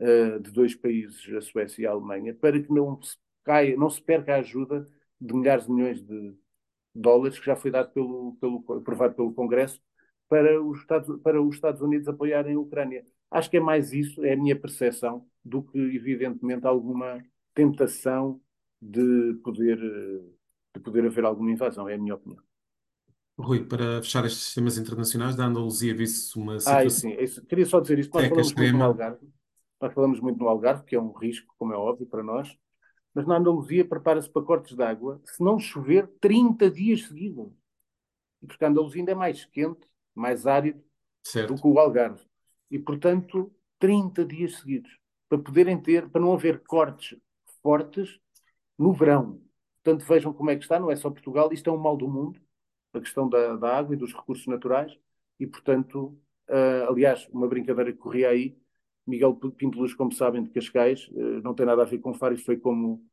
uh, 0.00 0.40
de 0.40 0.50
dois 0.50 0.74
países, 0.74 1.32
a 1.34 1.40
Suécia 1.40 1.82
e 1.82 1.86
a 1.86 1.90
Alemanha, 1.90 2.34
para 2.34 2.60
que 2.60 2.72
não 2.72 3.00
se, 3.02 3.16
caia, 3.44 3.76
não 3.76 3.90
se 3.90 4.02
perca 4.02 4.34
a 4.34 4.38
ajuda 4.38 4.88
de 5.20 5.34
milhares 5.34 5.66
de 5.66 5.72
milhões 5.72 6.02
de 6.02 6.34
dólares 6.94 7.38
que 7.38 7.46
já 7.46 7.56
foi 7.56 7.70
dado 7.70 7.90
pelo, 7.92 8.36
pelo, 8.40 8.64
aprovado 8.78 9.14
pelo 9.14 9.34
Congresso 9.34 9.80
para 10.28 10.62
os, 10.62 10.78
Estados, 10.80 11.20
para 11.22 11.42
os 11.42 11.54
Estados 11.54 11.80
Unidos 11.80 12.08
apoiarem 12.08 12.54
a 12.54 12.60
Ucrânia. 12.60 13.04
Acho 13.30 13.50
que 13.50 13.56
é 13.56 13.60
mais 13.60 13.92
isso, 13.92 14.24
é 14.24 14.32
a 14.32 14.36
minha 14.36 14.58
percepção, 14.58 15.26
do 15.44 15.62
que, 15.62 15.78
evidentemente, 15.78 16.66
alguma 16.66 17.22
tentação 17.52 18.40
de 18.80 19.34
poder, 19.42 19.78
de 20.74 20.80
poder 20.80 21.06
haver 21.06 21.24
alguma 21.24 21.50
invasão, 21.50 21.88
é 21.88 21.94
a 21.94 21.98
minha 21.98 22.14
opinião. 22.14 22.42
Rui, 23.36 23.64
para 23.64 24.00
fechar 24.00 24.24
estes 24.24 24.54
temas 24.54 24.78
internacionais, 24.78 25.34
da 25.34 25.46
Andaluzia 25.46 25.94
viu-se 25.94 26.38
uma 26.38 26.60
situação... 26.60 26.86
Ah, 26.86 26.90
sim, 26.90 27.16
isso, 27.20 27.44
queria 27.46 27.66
só 27.66 27.80
dizer 27.80 27.98
isto, 27.98 28.14
nós 28.14 28.28
falamos 28.28 28.54
muito 28.54 28.76
no 28.76 28.84
Algarve, 28.84 29.28
nós 29.84 29.92
falamos 29.92 30.18
muito 30.18 30.38
no 30.38 30.48
Algarve, 30.48 30.82
que 30.84 30.96
é 30.96 31.00
um 31.00 31.12
risco, 31.12 31.54
como 31.58 31.74
é 31.74 31.76
óbvio, 31.76 32.06
para 32.06 32.22
nós, 32.22 32.56
mas 33.12 33.26
na 33.26 33.36
Andaluzia 33.36 33.86
prepara-se 33.86 34.30
para 34.30 34.40
cortes 34.40 34.74
de 34.74 34.82
água 34.82 35.20
se 35.26 35.44
não 35.44 35.58
chover 35.58 36.08
30 36.22 36.70
dias 36.70 37.06
seguidos. 37.06 37.52
Porque 38.40 38.64
a 38.64 38.68
Andaluzia 38.68 39.02
ainda 39.02 39.12
é 39.12 39.14
mais 39.14 39.44
quente, 39.44 39.86
mais 40.14 40.46
árido 40.46 40.82
certo. 41.22 41.52
do 41.52 41.60
que 41.60 41.68
o 41.68 41.78
Algarve. 41.78 42.24
E, 42.70 42.78
portanto, 42.78 43.54
30 43.78 44.24
dias 44.24 44.56
seguidos. 44.56 44.98
Para 45.28 45.36
poderem 45.36 45.78
ter, 45.78 46.08
para 46.08 46.22
não 46.22 46.32
haver 46.32 46.60
cortes 46.60 47.18
fortes 47.62 48.18
no 48.78 48.90
verão. 48.90 49.38
Portanto, 49.82 50.08
vejam 50.08 50.32
como 50.32 50.48
é 50.48 50.56
que 50.56 50.62
está, 50.62 50.80
não 50.80 50.90
é 50.90 50.96
só 50.96 51.10
Portugal, 51.10 51.52
isto 51.52 51.68
é 51.68 51.72
um 51.74 51.76
mal 51.76 51.94
do 51.94 52.08
mundo, 52.08 52.40
a 52.94 53.00
questão 53.00 53.28
da, 53.28 53.54
da 53.56 53.76
água 53.76 53.94
e 53.94 53.98
dos 53.98 54.14
recursos 54.14 54.46
naturais, 54.46 54.98
e, 55.38 55.46
portanto, 55.46 56.18
uh, 56.48 56.88
aliás, 56.88 57.28
uma 57.30 57.46
brincadeira 57.46 57.92
que 57.92 57.98
corria 57.98 58.30
aí, 58.30 58.56
Miguel 59.06 59.34
Pinto 59.34 59.78
Luz, 59.78 59.94
como 59.94 60.12
sabem, 60.12 60.42
de 60.42 60.50
Cascais, 60.50 61.10
eh, 61.14 61.40
não 61.42 61.54
tem 61.54 61.66
nada 61.66 61.82
a 61.82 61.84
ver 61.84 61.98
com 61.98 62.14
Faro 62.14 62.34
e 62.34 62.38
foi 62.38 62.56
como 62.56 63.04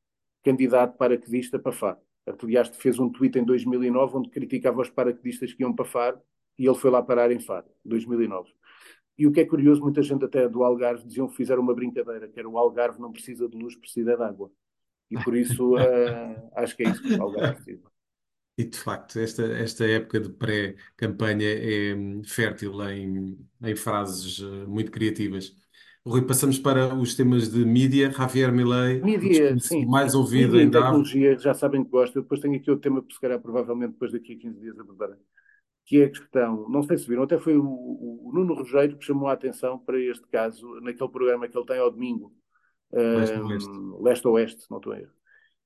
candidato 0.43 0.97
paraquedista 0.97 1.59
para 1.59 1.71
Faro. 1.71 1.97
Aliás, 2.41 2.69
fez 2.69 2.99
um 2.99 3.09
tweet 3.09 3.39
em 3.39 3.43
2009 3.43 4.17
onde 4.17 4.29
criticava 4.29 4.81
os 4.81 4.89
paraquedistas 4.89 5.53
que 5.53 5.63
iam 5.63 5.73
para 5.73 5.85
Faro 5.85 6.19
e 6.57 6.65
ele 6.65 6.77
foi 6.77 6.91
lá 6.91 7.01
parar 7.01 7.31
em 7.31 7.39
Faro, 7.39 7.67
2009. 7.83 8.51
E 9.17 9.27
o 9.27 9.31
que 9.31 9.41
é 9.41 9.45
curioso, 9.45 9.81
muita 9.81 10.01
gente 10.01 10.25
até 10.25 10.47
do 10.47 10.63
Algarve 10.63 11.05
diziam 11.05 11.27
que 11.27 11.35
fizeram 11.35 11.61
uma 11.61 11.75
brincadeira, 11.75 12.27
que 12.27 12.39
era 12.39 12.47
o 12.47 12.57
Algarve 12.57 12.99
não 12.99 13.11
precisa 13.11 13.47
de 13.47 13.57
luz, 13.57 13.75
precisa 13.75 14.15
de 14.15 14.23
água. 14.23 14.51
E 15.09 15.23
por 15.23 15.35
isso 15.35 15.75
uh, 15.75 15.77
acho 16.55 16.75
que 16.75 16.83
é 16.83 16.89
isso 16.89 17.03
que 17.03 17.13
o 17.13 17.21
Algarve 17.21 17.55
precisa. 17.55 17.91
E 18.57 18.63
de 18.65 18.77
facto, 18.77 19.19
esta, 19.19 19.43
esta 19.43 19.87
época 19.87 20.19
de 20.19 20.29
pré-campanha 20.29 21.47
é 21.47 21.95
hum, 21.95 22.21
fértil 22.23 22.81
em, 22.89 23.37
em 23.61 23.75
frases 23.75 24.39
uh, 24.39 24.67
muito 24.67 24.91
criativas. 24.91 25.55
Rui, 26.05 26.23
passamos 26.23 26.57
para 26.57 26.95
os 26.95 27.13
temas 27.13 27.51
de 27.51 27.63
mídia. 27.63 28.09
Javier 28.11 28.51
Milei, 28.51 28.99
mídia, 29.01 29.57
sim. 29.59 29.85
mais 29.85 30.15
ouvido 30.15 30.53
mídia 30.53 30.63
em 30.63 30.71
tecnologia, 30.71 31.37
já 31.37 31.53
sabem 31.53 31.83
que 31.83 31.91
gosto. 31.91 32.15
Eu 32.15 32.23
depois 32.23 32.41
tenho 32.41 32.55
aqui 32.55 32.71
outro 32.71 32.81
tema 32.81 33.03
que 33.03 33.13
se 33.13 33.19
calhar 33.19 33.39
provavelmente 33.39 33.91
depois 33.91 34.11
daqui 34.11 34.33
a 34.33 34.37
15 34.37 34.59
dias 34.59 34.79
abordarei, 34.79 35.17
que 35.85 36.01
é 36.01 36.05
a 36.05 36.09
questão, 36.09 36.67
não 36.69 36.81
sei 36.81 36.97
se 36.97 37.07
viram, 37.07 37.23
até 37.23 37.37
foi 37.37 37.55
o, 37.55 37.63
o, 37.63 38.31
Nuno 38.33 38.55
Rogério 38.55 38.97
que 38.97 39.05
chamou 39.05 39.27
a 39.27 39.33
atenção 39.33 39.77
para 39.77 39.99
este 39.99 40.27
caso, 40.27 40.67
naquele 40.81 41.09
programa 41.09 41.47
que 41.47 41.55
ele 41.55 41.67
tem 41.67 41.77
ao 41.77 41.91
domingo, 41.91 42.33
um, 42.91 44.01
Leste-Oeste, 44.01 44.63
se 44.63 44.71
não 44.71 44.77
estou 44.77 44.93
a 44.93 44.99
erro. 44.99 45.11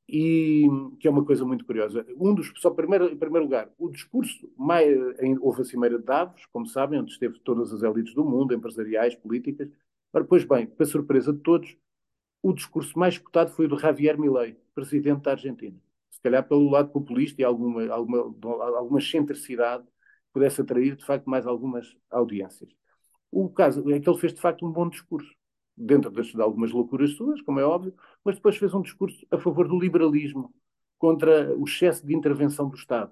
E 0.08 0.68
que 1.00 1.08
é 1.08 1.12
uma 1.12 1.26
coisa 1.26 1.44
muito 1.46 1.66
curiosa. 1.66 2.06
Um 2.20 2.36
dos, 2.36 2.52
só 2.58 2.70
primeiro, 2.70 3.06
em 3.06 3.18
primeiro 3.18 3.46
lugar, 3.46 3.72
o 3.78 3.90
discurso, 3.90 4.52
mais, 4.58 4.96
em, 5.20 5.38
houve 5.40 5.62
a 5.62 5.66
Cimeira 5.66 5.98
de 5.98 6.04
Davos, 6.04 6.46
como 6.52 6.68
sabem, 6.68 7.00
onde 7.00 7.12
esteve 7.12 7.40
todas 7.40 7.74
as 7.74 7.82
elites 7.82 8.14
do 8.14 8.24
mundo, 8.24 8.54
empresariais, 8.54 9.16
políticas, 9.16 9.70
Ora, 10.16 10.24
pois 10.24 10.46
bem, 10.46 10.66
para 10.66 10.86
surpresa 10.86 11.34
de 11.34 11.40
todos, 11.40 11.76
o 12.42 12.54
discurso 12.54 12.98
mais 12.98 13.18
cotado 13.18 13.52
foi 13.52 13.66
o 13.66 13.70
de 13.70 13.82
Javier 13.82 14.18
Milei, 14.18 14.58
presidente 14.74 15.24
da 15.24 15.32
Argentina. 15.32 15.78
Se 16.10 16.22
calhar 16.22 16.48
pelo 16.48 16.70
lado 16.72 16.90
populista 16.90 17.42
e 17.42 17.44
alguma, 17.44 17.86
alguma, 17.90 18.34
alguma 18.78 19.00
excentricidade 19.00 19.86
pudesse 20.32 20.62
atrair, 20.62 20.96
de 20.96 21.04
facto, 21.04 21.30
mais 21.30 21.46
algumas 21.46 21.98
audiências. 22.10 22.70
O 23.30 23.50
caso 23.50 23.82
é 23.92 24.00
que 24.00 24.10
ele 24.10 24.18
fez, 24.18 24.34
de 24.34 24.40
facto, 24.40 24.66
um 24.66 24.72
bom 24.72 24.88
discurso, 24.88 25.30
dentro 25.76 26.10
de 26.10 26.42
algumas 26.42 26.72
loucuras 26.72 27.12
suas, 27.12 27.42
como 27.42 27.60
é 27.60 27.66
óbvio, 27.66 27.94
mas 28.24 28.38
depois 28.38 28.56
fez 28.56 28.74
um 28.74 28.82
discurso 28.82 29.28
a 29.30 29.38
favor 29.38 29.68
do 29.68 29.78
liberalismo, 29.78 30.54
contra 30.98 31.54
o 31.58 31.66
excesso 31.66 32.08
de 32.08 32.16
intervenção 32.16 32.70
do 32.70 32.78
Estado. 32.78 33.12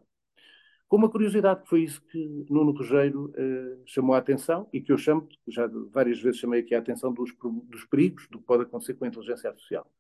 Com 0.93 0.97
uma 0.97 1.09
curiosidade, 1.09 1.63
que 1.63 1.69
foi 1.69 1.81
isso 1.81 1.99
que 2.03 2.45
Nuno 2.51 2.71
Rogério 2.71 3.33
eh, 3.35 3.81
chamou 3.83 4.13
a 4.13 4.19
atenção 4.19 4.69
e 4.71 4.79
que 4.79 4.91
eu 4.91 4.97
chamo, 4.99 5.27
já 5.47 5.67
várias 5.89 6.21
vezes 6.21 6.39
chamei 6.39 6.59
aqui 6.59 6.75
a 6.75 6.77
atenção 6.77 7.11
dos, 7.11 7.33
dos 7.41 7.83
perigos 7.85 8.27
do 8.27 8.37
que 8.37 8.45
pode 8.45 8.61
acontecer 8.61 8.93
com 8.93 9.03
a 9.03 9.07
inteligência 9.07 9.49
artificial. 9.49 9.91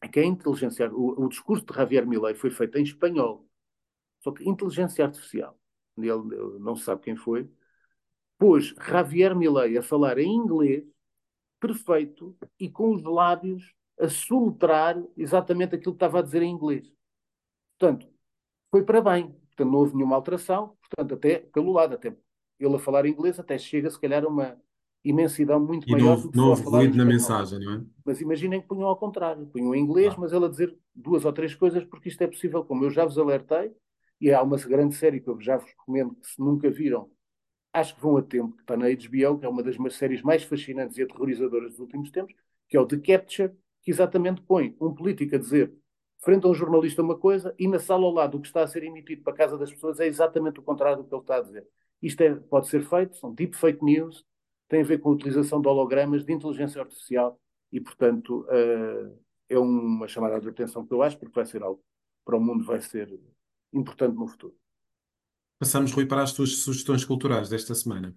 É 0.00 0.08
que 0.08 0.18
a 0.18 0.24
inteligência, 0.24 0.92
o, 0.92 1.26
o 1.26 1.28
discurso 1.28 1.64
de 1.64 1.72
Javier 1.72 2.04
Milei 2.04 2.34
foi 2.34 2.50
feito 2.50 2.76
em 2.76 2.82
espanhol, 2.82 3.48
só 4.24 4.32
que 4.32 4.42
inteligência 4.48 5.04
artificial, 5.04 5.56
ele, 5.96 6.58
não 6.58 6.74
se 6.74 6.82
sabe 6.82 7.02
quem 7.02 7.14
foi, 7.14 7.48
pôs 8.38 8.74
Javier 8.88 9.36
Milei 9.36 9.78
a 9.78 9.82
falar 9.84 10.18
em 10.18 10.34
inglês 10.34 10.84
perfeito 11.60 12.36
e 12.58 12.68
com 12.68 12.92
os 12.92 13.04
lábios 13.04 13.72
a 14.00 14.08
soletrar 14.08 15.00
exatamente 15.16 15.76
aquilo 15.76 15.92
que 15.92 15.98
estava 15.98 16.18
a 16.18 16.22
dizer 16.22 16.42
em 16.42 16.50
inglês. 16.50 16.92
Portanto, 17.78 18.12
foi 18.68 18.82
para 18.84 19.00
bem. 19.00 19.45
Portanto, 19.56 19.72
não 19.72 19.78
houve 19.78 19.94
nenhuma 19.94 20.16
alteração, 20.16 20.76
portanto, 20.80 21.14
até 21.14 21.38
pelo 21.38 21.72
lado, 21.72 21.94
até 21.94 22.14
ele 22.60 22.76
a 22.76 22.78
falar 22.78 23.06
inglês, 23.06 23.40
até 23.40 23.56
chega, 23.56 23.88
se 23.88 23.98
calhar, 23.98 24.22
a 24.24 24.28
uma 24.28 24.56
imensidão 25.02 25.58
muito 25.58 25.88
e 25.88 25.92
maior 25.92 26.20
do 26.20 26.30
que 26.30 26.36
não 26.36 26.48
houve 26.48 26.62
ruído 26.62 26.96
na 26.96 27.04
mensagem, 27.04 27.58
não 27.60 27.74
é? 27.74 27.82
Mas 28.04 28.20
imaginem 28.20 28.60
que 28.60 28.66
punham 28.66 28.88
ao 28.88 28.96
contrário, 28.96 29.46
punham 29.46 29.74
em 29.74 29.80
inglês, 29.80 30.12
ah. 30.14 30.16
mas 30.18 30.32
ele 30.32 30.44
a 30.44 30.48
dizer 30.48 30.76
duas 30.94 31.24
ou 31.24 31.32
três 31.32 31.54
coisas, 31.54 31.84
porque 31.84 32.08
isto 32.08 32.20
é 32.22 32.26
possível, 32.26 32.64
como 32.64 32.84
eu 32.84 32.90
já 32.90 33.04
vos 33.04 33.16
alertei, 33.18 33.72
e 34.20 34.32
há 34.32 34.42
uma 34.42 34.56
grande 34.56 34.94
série 34.94 35.20
que 35.20 35.28
eu 35.28 35.40
já 35.40 35.56
vos 35.56 35.68
recomendo, 35.70 36.14
que 36.16 36.26
se 36.26 36.40
nunca 36.40 36.70
viram, 36.70 37.10
acho 37.72 37.94
que 37.94 38.00
vão 38.00 38.16
a 38.16 38.22
tempo, 38.22 38.56
que 38.56 38.62
está 38.62 38.76
na 38.76 38.86
HBO, 38.86 39.38
que 39.38 39.46
é 39.46 39.48
uma 39.48 39.62
das 39.62 39.76
séries 39.94 40.22
mais 40.22 40.42
fascinantes 40.42 40.98
e 40.98 41.02
aterrorizadoras 41.02 41.72
dos 41.72 41.80
últimos 41.80 42.10
tempos, 42.10 42.34
que 42.68 42.76
é 42.76 42.80
o 42.80 42.86
The 42.86 42.98
Capture, 42.98 43.52
que 43.82 43.90
exatamente 43.90 44.42
põe 44.42 44.74
um 44.80 44.94
político 44.94 45.36
a 45.36 45.38
dizer 45.38 45.72
frente 46.20 46.46
a 46.46 46.48
um 46.48 46.54
jornalista 46.54 47.02
uma 47.02 47.16
coisa 47.16 47.54
e 47.58 47.68
na 47.68 47.78
sala 47.78 48.04
ao 48.04 48.12
lado 48.12 48.36
o 48.36 48.40
que 48.40 48.46
está 48.46 48.62
a 48.62 48.66
ser 48.66 48.82
emitido 48.82 49.22
para 49.22 49.32
a 49.32 49.36
casa 49.36 49.58
das 49.58 49.72
pessoas 49.72 50.00
é 50.00 50.06
exatamente 50.06 50.60
o 50.60 50.62
contrário 50.62 51.02
do 51.02 51.08
que 51.08 51.14
ele 51.14 51.22
está 51.22 51.36
a 51.36 51.42
dizer. 51.42 51.66
Isto 52.02 52.20
é, 52.22 52.34
pode 52.34 52.68
ser 52.68 52.82
feito, 52.82 53.16
são 53.16 53.32
deep 53.32 53.56
fake 53.56 53.84
news, 53.84 54.24
tem 54.68 54.82
a 54.82 54.84
ver 54.84 54.98
com 54.98 55.10
a 55.10 55.12
utilização 55.12 55.60
de 55.60 55.68
hologramas, 55.68 56.24
de 56.24 56.32
inteligência 56.32 56.80
artificial 56.80 57.40
e, 57.72 57.80
portanto, 57.80 58.46
uh, 58.48 59.18
é 59.48 59.58
uma 59.58 60.08
chamada 60.08 60.40
de 60.40 60.48
atenção 60.48 60.86
que 60.86 60.92
eu 60.92 61.02
acho, 61.02 61.18
porque 61.18 61.34
vai 61.34 61.46
ser 61.46 61.62
algo 61.62 61.82
para 62.24 62.36
o 62.36 62.40
mundo, 62.40 62.64
vai 62.64 62.80
ser 62.80 63.18
importante 63.72 64.16
no 64.16 64.26
futuro. 64.26 64.54
Passamos, 65.58 65.92
Rui, 65.92 66.06
para 66.06 66.22
as 66.22 66.32
tuas 66.32 66.58
sugestões 66.58 67.04
culturais 67.04 67.48
desta 67.48 67.74
semana. 67.74 68.14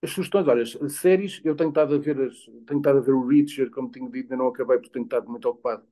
As 0.00 0.10
sugestões, 0.10 0.46
olha, 0.46 0.62
as 0.62 0.92
séries, 0.94 1.40
eu 1.44 1.56
tenho 1.56 1.70
estado 1.70 1.94
a 1.94 1.98
ver, 1.98 2.20
as, 2.20 2.36
tenho 2.66 2.78
estado 2.78 2.98
a 2.98 3.00
ver 3.00 3.12
o 3.12 3.26
Reacher, 3.26 3.70
como 3.70 3.90
tinha 3.90 4.08
dito, 4.08 4.32
ainda 4.32 4.36
não 4.36 4.48
acabei 4.48 4.78
porque 4.78 4.92
tenho 4.92 5.04
estado 5.04 5.28
muito 5.28 5.48
ocupado 5.48 5.84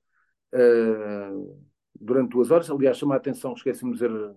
uh, 0.55 1.67
durante 1.99 2.31
duas 2.31 2.51
horas. 2.51 2.71
Aliás, 2.71 2.99
chama 2.99 3.15
a 3.15 3.19
atenção, 3.19 3.53
esqueci-me 3.53 3.93
de 3.93 3.99
dizer, 3.99 4.35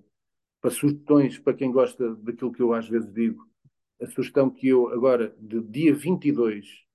para 0.62 0.72
sugestões, 0.72 1.40
para 1.40 1.54
quem 1.54 1.72
gosta 1.72 2.16
daquilo 2.16 2.52
que 2.52 2.62
eu 2.62 2.74
às 2.74 2.88
vezes 2.88 3.12
digo, 3.14 3.48
a 4.02 4.06
sugestão 4.08 4.50
que 4.50 4.68
eu 4.68 4.90
agora, 4.90 5.36
de 5.40 5.62
dia 5.62 5.94
22, 5.94 6.86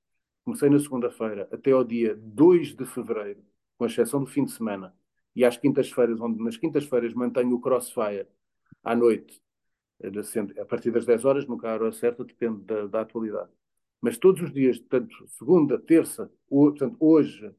comecei 0.44 0.68
na 0.70 0.78
segunda-feira, 0.78 1.48
até 1.50 1.72
ao 1.72 1.84
dia 1.84 2.14
2 2.16 2.74
de 2.74 2.84
fevereiro, 2.84 3.42
com 3.78 3.86
exceção 3.86 4.20
do 4.20 4.26
fim 4.26 4.44
de 4.44 4.52
semana, 4.52 4.94
e 5.34 5.44
às 5.44 5.56
quintas-feiras, 5.56 6.20
onde 6.20 6.42
nas 6.42 6.56
quintas-feiras 6.56 7.12
mantenho 7.12 7.54
o 7.54 7.60
crossfire 7.60 8.26
à 8.82 8.94
noite, 8.94 9.42
eh, 10.00 10.10
a 10.60 10.64
partir 10.64 10.90
das 10.90 11.04
10 11.06 11.24
horas, 11.24 11.46
nunca 11.46 11.68
a 11.70 11.74
hora 11.74 11.92
certa, 11.92 12.24
depende 12.24 12.62
da, 12.62 12.86
da 12.86 13.00
atualidade. 13.00 13.50
Mas 14.00 14.18
todos 14.18 14.42
os 14.42 14.52
dias, 14.52 14.78
portanto, 14.78 15.26
segunda, 15.28 15.78
terça, 15.78 16.30
portanto, 16.46 16.96
hoje, 17.00 17.50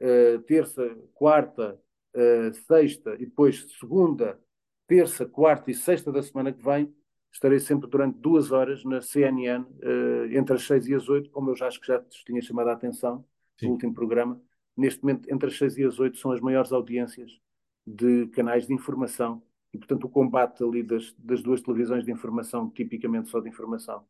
uh, 0.00 0.40
terça, 0.42 0.96
quarta, 1.14 1.80
uh, 2.14 2.54
sexta 2.66 3.14
e 3.14 3.26
depois 3.26 3.66
segunda, 3.78 4.40
terça, 4.86 5.26
quarta 5.26 5.70
e 5.70 5.74
sexta 5.74 6.12
da 6.12 6.22
semana 6.22 6.52
que 6.52 6.62
vem, 6.62 6.94
estarei 7.32 7.58
sempre 7.58 7.88
durante 7.88 8.18
duas 8.18 8.52
horas 8.52 8.84
na 8.84 9.00
CNN, 9.00 9.62
uh, 9.62 10.26
entre 10.30 10.54
as 10.54 10.66
seis 10.66 10.86
e 10.86 10.94
as 10.94 11.08
oito, 11.08 11.30
como 11.30 11.50
eu 11.50 11.56
já 11.56 11.66
acho 11.66 11.80
que 11.80 11.86
já 11.86 12.00
te 12.00 12.24
tinha 12.24 12.40
chamado 12.40 12.68
a 12.70 12.72
atenção 12.72 13.24
Sim. 13.58 13.66
no 13.66 13.72
último 13.72 13.94
programa. 13.94 14.40
Neste 14.76 15.02
momento, 15.02 15.32
entre 15.32 15.48
as 15.48 15.56
seis 15.56 15.76
e 15.76 15.84
as 15.84 15.98
oito 15.98 16.18
são 16.18 16.30
as 16.30 16.40
maiores 16.40 16.72
audiências 16.72 17.38
de 17.86 18.26
canais 18.28 18.66
de 18.66 18.74
informação 18.74 19.42
e, 19.72 19.78
portanto, 19.78 20.04
o 20.04 20.08
combate 20.08 20.62
ali 20.62 20.82
das, 20.82 21.14
das 21.18 21.42
duas 21.42 21.60
televisões 21.60 22.04
de 22.04 22.10
informação, 22.10 22.70
tipicamente 22.70 23.28
só 23.28 23.40
de 23.40 23.48
informação, 23.48 24.04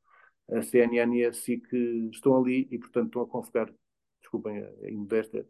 a 0.51 0.63
CNN 0.63 1.17
e 1.17 1.25
a 1.25 1.33
SIC 1.33 1.67
estão 2.13 2.37
ali 2.37 2.69
e, 2.71 2.79
portanto, 2.79 3.07
estão 3.07 3.23
a 3.23 3.27
convocar, 3.27 3.73
desculpem 4.21 4.59
a 4.59 4.89
imodéstia, 4.89 5.47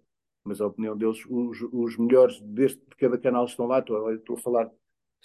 mas 0.46 0.60
a 0.60 0.66
opinião 0.66 0.96
deles, 0.96 1.24
os, 1.28 1.60
os 1.72 1.96
melhores 1.98 2.40
deste, 2.40 2.78
de 2.78 2.96
cada 2.96 3.18
canal 3.18 3.44
estão 3.44 3.66
lá. 3.66 3.80
Estou, 3.80 4.12
estou 4.12 4.36
a 4.36 4.40
falar 4.40 4.70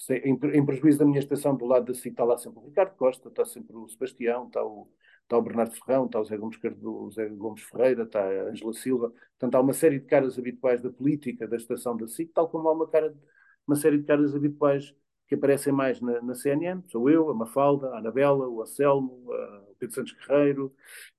em, 0.10 0.34
em, 0.34 0.66
prejuízo 0.66 1.00
da 1.00 1.06
minha 1.06 1.20
estação, 1.20 1.56
do 1.56 1.66
lado 1.66 1.86
da 1.86 1.94
SIC 1.94 2.12
está 2.12 2.24
lá 2.24 2.38
sempre 2.38 2.60
o 2.60 2.66
Ricardo 2.66 2.96
Costa, 2.96 3.30
está 3.30 3.46
sempre 3.46 3.76
o 3.76 3.88
Sebastião, 3.88 4.48
está 4.48 4.64
o, 4.64 4.90
está 5.24 5.38
o 5.38 5.42
Bernardo 5.42 5.76
Ferrão, 5.76 6.06
está 6.06 6.20
o 6.20 6.26
Zé 6.26 6.38
Gomes, 6.38 6.58
o 6.82 7.12
Zé 7.12 7.30
Gomes 7.30 7.62
Ferreira, 7.64 8.04
está 8.04 8.22
a 8.22 8.50
Angela 8.50 8.74
Silva. 8.74 9.14
Portanto, 9.40 9.56
há 9.56 9.62
uma 9.62 9.74
série 9.74 10.00
de 10.00 10.06
caras 10.06 10.40
habituais 10.40 10.82
da 10.82 10.90
política 10.90 11.48
da 11.48 11.56
estação 11.58 11.96
da 11.96 12.08
SIC, 12.08 12.32
tal 12.34 12.50
como 12.50 12.68
há 12.68 12.74
uma, 12.74 12.88
cara, 12.88 13.14
uma 13.68 13.76
série 13.76 14.00
de 14.00 14.06
caras 14.06 14.36
habituais 14.36 14.94
que 15.28 15.36
aparecem 15.36 15.72
mais 15.72 16.02
na, 16.02 16.22
na 16.22 16.34
CNN. 16.34 16.82
Sou 16.90 17.10
eu, 17.10 17.30
a 17.30 17.34
Mafalda, 17.34 17.90
a 17.94 18.00
Anabela, 18.00 18.48
o 18.50 18.62
Anselmo, 18.62 19.24
o 19.26 19.71
Pedro 19.82 19.96
Santos 19.96 20.13
Guerreiro, 20.13 20.74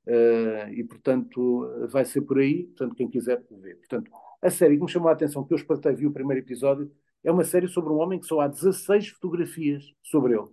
uh, 0.06 0.72
e, 0.72 0.84
portanto, 0.84 1.88
vai 1.88 2.04
ser 2.04 2.22
por 2.22 2.38
aí. 2.38 2.64
Portanto, 2.64 2.94
quem 2.94 3.10
quiser 3.10 3.42
ver. 3.50 3.76
Portanto, 3.78 4.10
a 4.40 4.50
série 4.50 4.76
que 4.76 4.82
me 4.82 4.88
chamou 4.88 5.08
a 5.08 5.12
atenção, 5.12 5.44
que 5.44 5.52
eu 5.52 5.56
espartei, 5.56 5.92
vi 5.94 6.06
o 6.06 6.12
primeiro 6.12 6.44
episódio, 6.44 6.90
é 7.24 7.30
uma 7.30 7.44
série 7.44 7.66
sobre 7.68 7.92
um 7.92 7.98
homem 7.98 8.20
que 8.20 8.26
só 8.26 8.40
há 8.40 8.48
16 8.48 9.08
fotografias 9.08 9.84
sobre 10.02 10.34
ele. 10.34 10.48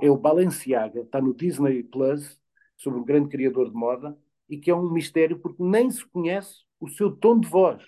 É 0.00 0.10
o 0.10 0.16
Balenciaga, 0.16 1.00
está 1.00 1.20
no 1.20 1.34
Disney 1.34 1.82
Plus, 1.82 2.38
sobre 2.76 3.00
um 3.00 3.04
grande 3.04 3.28
criador 3.28 3.70
de 3.70 3.74
moda, 3.74 4.16
e 4.48 4.58
que 4.58 4.70
é 4.70 4.74
um 4.74 4.90
mistério 4.90 5.38
porque 5.38 5.62
nem 5.62 5.90
se 5.90 6.04
conhece 6.06 6.64
o 6.80 6.88
seu 6.88 7.10
tom 7.10 7.38
de 7.40 7.48
voz. 7.48 7.82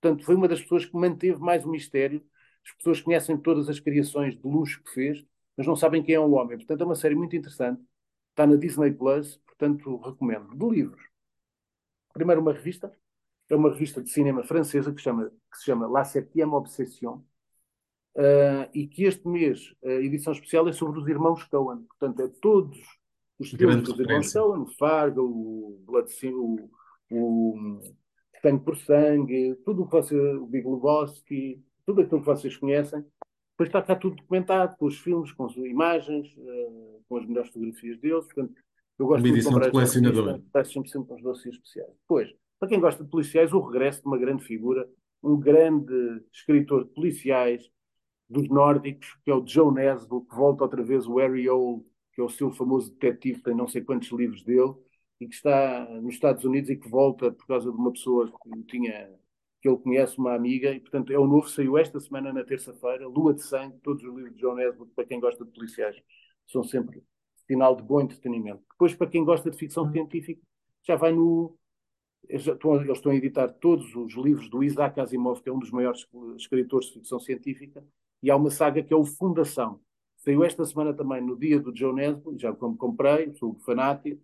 Portanto, 0.00 0.24
foi 0.24 0.34
uma 0.34 0.48
das 0.48 0.60
pessoas 0.60 0.84
que 0.84 0.96
manteve 0.96 1.38
mais 1.38 1.64
o 1.64 1.70
mistério. 1.70 2.24
As 2.64 2.72
pessoas 2.76 3.00
conhecem 3.00 3.36
todas 3.36 3.68
as 3.68 3.78
criações 3.78 4.34
de 4.36 4.42
luxo 4.46 4.82
que 4.82 4.92
fez, 4.92 5.24
mas 5.56 5.66
não 5.66 5.76
sabem 5.76 6.02
quem 6.02 6.14
é 6.14 6.20
o 6.20 6.32
homem. 6.32 6.56
Portanto, 6.56 6.80
é 6.80 6.84
uma 6.84 6.94
série 6.94 7.14
muito 7.14 7.36
interessante. 7.36 7.80
Está 8.34 8.48
na 8.48 8.56
Disney 8.56 8.90
Plus, 8.90 9.36
portanto, 9.46 9.96
recomendo. 9.98 10.56
De 10.56 10.68
livros. 10.68 11.00
Primeiro, 12.12 12.40
uma 12.40 12.52
revista, 12.52 12.92
é 13.48 13.54
uma 13.54 13.70
revista 13.70 14.02
de 14.02 14.10
cinema 14.10 14.42
francesa 14.42 14.92
que, 14.92 15.00
chama, 15.00 15.30
que 15.30 15.56
se 15.56 15.66
chama 15.66 15.86
La 15.86 16.04
Septième 16.04 16.52
Obsession, 16.52 17.22
uh, 18.16 18.68
e 18.74 18.88
que 18.88 19.04
este 19.04 19.28
mês 19.28 19.72
a 19.84 19.88
edição 19.88 20.32
especial 20.32 20.68
é 20.68 20.72
sobre 20.72 20.98
os 20.98 21.06
irmãos 21.06 21.44
Coen. 21.44 21.84
Portanto, 21.84 22.22
é 22.22 22.28
todos 22.40 22.76
os 23.38 23.50
filmes 23.50 23.82
dos 23.84 24.00
irmãos 24.00 24.32
Coen, 24.32 24.62
o 24.62 24.66
Fargo, 24.66 25.22
o 25.22 25.84
Blood 25.86 26.10
o, 26.32 26.70
o 27.12 27.80
Sangue 28.42 28.64
por 28.64 28.76
Sangue, 28.76 29.54
tudo 29.64 29.82
o 29.82 29.86
que 29.86 29.92
você, 29.92 30.16
o 30.16 30.46
Big 30.46 30.66
Lebowski, 30.68 31.64
tudo 31.86 32.00
aquilo 32.00 32.20
que 32.20 32.26
vocês 32.26 32.56
conhecem. 32.56 33.04
Depois 33.54 33.68
está 33.68 33.80
cá 33.80 33.94
tudo 33.94 34.16
documentado, 34.16 34.76
com 34.76 34.86
os 34.86 34.98
filmes, 34.98 35.32
com 35.32 35.46
as 35.46 35.56
imagens, 35.56 36.36
uh, 36.36 37.04
com 37.08 37.16
as 37.16 37.26
melhores 37.26 37.50
fotografias 37.50 37.98
deles. 37.98 38.24
Portanto, 38.24 38.54
eu 38.98 39.06
gosto 39.06 39.24
Uma 39.24 39.28
edição 39.28 39.60
de 39.60 39.70
colecionador. 39.70 40.40
Peço 40.52 40.72
sempre, 40.72 40.90
sempre 40.90 41.14
uns 41.14 41.22
dossiês 41.22 41.54
especiais. 41.54 41.92
Depois, 42.00 42.34
para 42.58 42.68
quem 42.68 42.80
gosta 42.80 43.04
de 43.04 43.10
policiais, 43.10 43.52
o 43.52 43.60
regresso 43.60 44.00
de 44.00 44.06
uma 44.06 44.18
grande 44.18 44.44
figura, 44.44 44.88
um 45.22 45.38
grande 45.38 45.94
escritor 46.32 46.84
de 46.84 46.90
policiais 46.90 47.70
dos 48.28 48.48
nórdicos, 48.48 49.16
que 49.24 49.30
é 49.30 49.34
o 49.34 49.46
Joe 49.46 49.72
Nesbo, 49.72 50.24
que 50.26 50.34
volta 50.34 50.64
outra 50.64 50.82
vez 50.82 51.06
o 51.06 51.16
Harry 51.16 51.48
Old, 51.48 51.84
que 52.12 52.20
é 52.20 52.24
o 52.24 52.28
seu 52.28 52.50
famoso 52.50 52.92
detetive, 52.92 53.42
tem 53.42 53.54
não 53.54 53.68
sei 53.68 53.82
quantos 53.82 54.10
livros 54.10 54.42
dele, 54.42 54.74
e 55.20 55.28
que 55.28 55.34
está 55.34 55.88
nos 56.00 56.14
Estados 56.14 56.44
Unidos 56.44 56.70
e 56.70 56.76
que 56.76 56.88
volta 56.88 57.30
por 57.30 57.46
causa 57.46 57.70
de 57.70 57.76
uma 57.76 57.92
pessoa 57.92 58.32
que 58.42 58.62
tinha 58.64 59.10
que 59.64 59.68
ele 59.70 59.78
conhece, 59.78 60.18
uma 60.18 60.34
amiga, 60.34 60.72
e 60.72 60.78
portanto 60.78 61.10
é 61.10 61.18
o 61.18 61.26
novo, 61.26 61.48
saiu 61.48 61.78
esta 61.78 61.98
semana 61.98 62.30
na 62.34 62.44
terça-feira, 62.44 63.08
Lua 63.08 63.32
de 63.32 63.42
Sangue, 63.42 63.78
todos 63.82 64.04
os 64.04 64.14
livros 64.14 64.34
de 64.34 64.40
Joe 64.42 64.54
Nesbo, 64.54 64.86
para 64.94 65.06
quem 65.06 65.18
gosta 65.18 65.42
de 65.42 65.50
policiais, 65.52 65.96
são 66.46 66.62
sempre 66.62 67.02
sinal 67.46 67.74
de 67.74 67.82
bom 67.82 68.02
entretenimento. 68.02 68.62
Depois, 68.72 68.94
para 68.94 69.06
quem 69.06 69.24
gosta 69.24 69.50
de 69.50 69.56
ficção 69.56 69.90
científica, 69.90 70.38
já 70.86 70.96
vai 70.96 71.12
no 71.12 71.56
eles 72.28 72.46
estão 72.46 73.10
a 73.10 73.14
editar 73.14 73.48
todos 73.48 73.96
os 73.96 74.14
livros 74.14 74.50
do 74.50 74.62
Isaac 74.62 75.00
Asimov, 75.00 75.42
que 75.42 75.48
é 75.48 75.52
um 75.52 75.58
dos 75.58 75.70
maiores 75.70 76.06
escritores 76.36 76.88
de 76.88 76.94
ficção 76.94 77.18
científica, 77.18 77.82
e 78.22 78.30
há 78.30 78.36
uma 78.36 78.50
saga 78.50 78.82
que 78.82 78.92
é 78.92 78.96
o 78.96 79.04
Fundação. 79.04 79.80
Saiu 80.16 80.44
esta 80.44 80.64
semana 80.66 80.92
também, 80.92 81.22
no 81.22 81.38
dia 81.38 81.58
do 81.58 81.74
Joe 81.74 81.94
Nesbo, 81.94 82.38
já 82.38 82.52
como 82.52 82.76
comprei, 82.76 83.32
sou 83.34 83.54
fanático. 83.60 84.22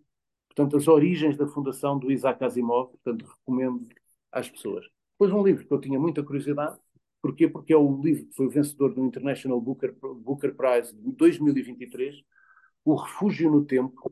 Portanto, 0.48 0.76
as 0.76 0.86
origens 0.86 1.36
da 1.36 1.46
fundação 1.46 1.98
do 1.98 2.12
Isaac 2.12 2.44
Asimov, 2.44 2.90
portanto, 2.90 3.24
recomendo 3.26 3.86
às 4.32 4.50
pessoas. 4.50 4.86
Depois 5.20 5.34
um 5.34 5.44
livro 5.44 5.66
que 5.66 5.70
eu 5.70 5.78
tinha 5.78 6.00
muita 6.00 6.22
curiosidade, 6.22 6.78
porquê? 7.20 7.46
Porque 7.46 7.74
é 7.74 7.76
o 7.76 8.00
livro 8.00 8.24
que 8.24 8.34
foi 8.34 8.48
vencedor 8.48 8.94
do 8.94 9.04
International 9.04 9.60
Booker, 9.60 9.94
Booker 10.00 10.54
Prize 10.54 10.96
de 10.96 11.12
2023, 11.12 12.24
O 12.86 12.94
Refúgio 12.94 13.50
no 13.50 13.66
Tempo, 13.66 14.10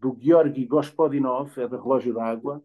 do 0.00 0.18
Georgi 0.20 0.66
Gospodinov, 0.66 1.56
é 1.56 1.68
da 1.68 1.80
Relógio 1.80 2.12
d'Água, 2.12 2.60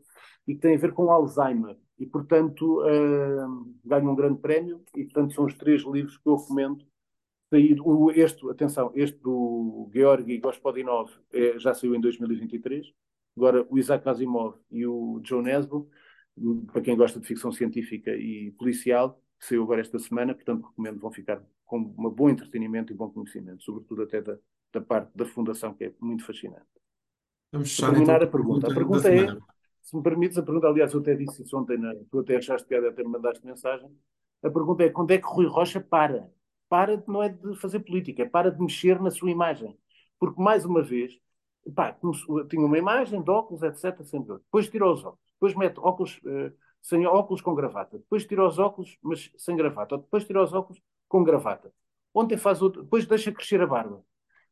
e 0.48 0.56
que 0.56 0.60
tem 0.60 0.74
a 0.74 0.80
ver 0.80 0.92
com 0.92 1.12
Alzheimer. 1.12 1.78
E, 2.00 2.08
portanto, 2.08 2.82
uh, 2.82 4.10
um 4.10 4.16
grande 4.16 4.40
prémio, 4.40 4.82
e, 4.96 5.04
portanto, 5.04 5.36
são 5.36 5.46
os 5.46 5.54
três 5.54 5.84
livros 5.84 6.18
que 6.18 6.28
eu 6.28 6.36
recomendo. 6.36 6.84
O, 7.86 8.10
este, 8.10 8.50
atenção, 8.50 8.92
este 8.96 9.20
do 9.20 9.88
Georgi 9.94 10.40
Gospodinov 10.40 11.12
é, 11.32 11.60
já 11.60 11.76
saiu 11.76 11.94
em 11.94 12.02
2023. 12.02 12.92
Agora, 13.36 13.68
o 13.70 13.78
Isaac 13.78 14.10
Asimov 14.10 14.56
e 14.72 14.84
o 14.88 15.22
Joe 15.24 15.44
Nesbo, 15.44 15.88
para 16.72 16.82
quem 16.82 16.96
gosta 16.96 17.20
de 17.20 17.28
ficção 17.28 17.52
científica 17.52 18.12
e 18.12 18.52
policial, 18.52 19.22
que 19.40 19.46
saiu 19.46 19.64
agora 19.64 19.82
esta 19.82 20.00
semana, 20.00 20.34
portanto, 20.34 20.66
recomendo, 20.68 21.00
vão 21.00 21.12
ficar 21.12 21.42
com 21.66 21.80
um 21.80 22.10
bom 22.10 22.30
entretenimento 22.30 22.94
e 22.94 22.96
bom 22.96 23.10
conhecimento, 23.10 23.64
sobretudo 23.64 24.04
até 24.04 24.22
da, 24.22 24.38
da 24.74 24.82
parte 24.82 25.12
da 25.16 25.26
fundação, 25.26 25.74
que 25.74 25.86
é 25.86 25.94
muito 26.00 26.26
fascinante. 26.26 26.66
Vamos 27.52 27.70
fechar, 27.70 27.92
terminar 27.92 28.16
então, 28.18 28.28
a 28.28 28.32
pergunta. 28.32 28.72
A 28.72 28.74
pergunta 28.74 29.14
é, 29.14 29.28
se 29.82 29.96
me 29.96 30.04
permites, 30.04 30.38
a 30.38 30.44
pergunta, 30.44 30.68
aliás, 30.68 30.94
eu 30.94 31.00
até 31.00 31.16
disse 31.16 31.44
isso 31.44 31.58
ontem, 31.58 31.78
na, 31.78 31.94
tu 32.12 32.20
até 32.20 32.38
achaste 32.38 32.68
piada 32.68 32.90
até 32.90 33.04
me 33.04 33.10
mandaste 33.10 33.46
mensagem. 33.46 33.90
A 34.44 34.50
pergunta 34.50 34.84
é 34.84 34.90
quando 34.90 35.12
é 35.12 35.18
que 35.18 35.26
Rui 35.26 35.46
Rocha 35.46 35.80
para? 35.80 36.30
Para 36.70 37.02
não 37.08 37.24
é 37.24 37.30
de 37.30 37.56
fazer 37.56 37.80
política, 37.80 38.24
é 38.24 38.26
para 38.26 38.52
de 38.52 38.60
mexer 38.60 39.02
na 39.02 39.10
sua 39.10 39.32
imagem. 39.32 39.78
Porque, 40.20 40.42
mais 40.42 40.66
uma 40.66 40.82
vez, 40.82 41.18
pá, 41.74 41.98
tinha 42.50 42.66
uma 42.66 42.78
imagem 42.78 43.22
de 43.22 43.30
óculos, 43.30 43.64
etc. 43.64 44.04
Sempre. 44.04 44.36
Depois 44.36 44.70
tira 44.70 44.90
os 44.90 45.04
óculos, 45.04 45.27
depois 45.40 45.56
mete 45.56 45.80
óculos 45.80 46.20
uh, 46.26 46.52
sem 46.82 47.06
óculos 47.06 47.42
com 47.42 47.54
gravata, 47.54 47.98
depois 47.98 48.26
tira 48.26 48.46
os 48.46 48.60
óculos, 48.60 48.98
mas 49.02 49.32
sem 49.38 49.56
gravata, 49.56 49.96
ou 49.96 50.02
depois 50.02 50.26
tira 50.26 50.44
os 50.44 50.54
óculos 50.54 50.82
com 51.08 51.24
gravata. 51.24 51.72
Ontem 52.14 52.38
faz 52.38 52.62
outro, 52.62 52.84
depois 52.84 53.06
deixa 53.06 53.32
crescer 53.32 53.62
a 53.62 53.68
barba. 53.68 54.04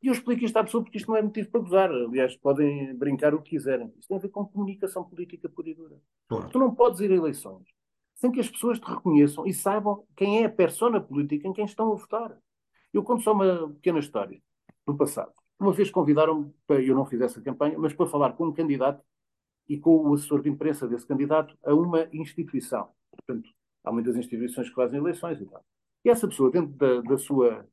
E 0.02 0.08
eu 0.08 0.14
explico 0.14 0.44
isto 0.44 0.58
à 0.58 0.64
pessoa 0.64 0.84
porque 0.84 0.98
isto 0.98 1.10
não 1.10 1.18
é 1.18 1.22
motivo 1.22 1.50
para 1.50 1.62
gozar. 1.62 1.90
Aliás, 1.90 2.36
podem 2.36 2.96
brincar 2.96 3.34
o 3.34 3.42
que 3.42 3.52
quiserem. 3.52 3.92
Isto 3.98 4.10
tem 4.10 4.18
a 4.18 4.20
ver 4.20 4.30
com 4.30 4.46
comunicação 4.46 5.04
política 5.04 5.50
pura 5.50 5.70
e 5.70 5.74
dura. 5.74 5.96
Claro. 6.28 6.50
Tu 6.50 6.60
não 6.60 6.76
podes 6.76 7.00
ir 7.00 7.12
a 7.12 7.16
eleições 7.16 7.64
sem 8.16 8.32
que 8.32 8.40
as 8.40 8.50
pessoas 8.50 8.80
te 8.80 8.86
reconheçam 8.86 9.46
e 9.46 9.54
saibam 9.54 10.06
quem 10.16 10.42
é 10.42 10.46
a 10.46 10.50
persona 10.50 11.02
política 11.02 11.48
em 11.48 11.54
quem 11.54 11.66
estão 11.66 11.92
a 11.92 11.96
votar. 11.96 12.38
Eu 12.94 13.04
conto 13.04 13.24
só 13.24 13.34
uma 13.34 13.70
pequena 13.74 14.00
história 14.00 14.42
do 14.86 14.96
passado. 14.96 15.34
Uma 15.60 15.74
vez 15.74 15.90
convidaram-me 15.90 16.54
para 16.66 16.82
eu 16.82 16.96
não 16.96 17.06
fizesse 17.06 17.40
a 17.40 17.42
campanha, 17.42 17.78
mas 17.78 17.94
para 17.94 18.06
falar 18.06 18.34
com 18.34 18.48
um 18.48 18.54
candidato 18.54 19.04
e 19.68 19.78
com 19.80 20.10
o 20.10 20.14
assessor 20.14 20.42
de 20.42 20.50
imprensa 20.50 20.88
desse 20.88 21.06
candidato 21.06 21.58
a 21.64 21.74
uma 21.74 22.08
instituição. 22.14 22.90
Portanto, 23.12 23.50
há 23.84 23.92
muitas 23.92 24.16
instituições 24.16 24.70
que 24.70 24.76
fazem 24.76 25.00
eleições 25.00 25.40
e 25.42 25.46
tal. 25.46 25.64
E 26.04 26.10
essa 26.10 26.28
pessoa, 26.28 26.52
dentro 26.52 26.74
da, 26.76 27.02
da 27.02 27.18
sua 27.18 27.66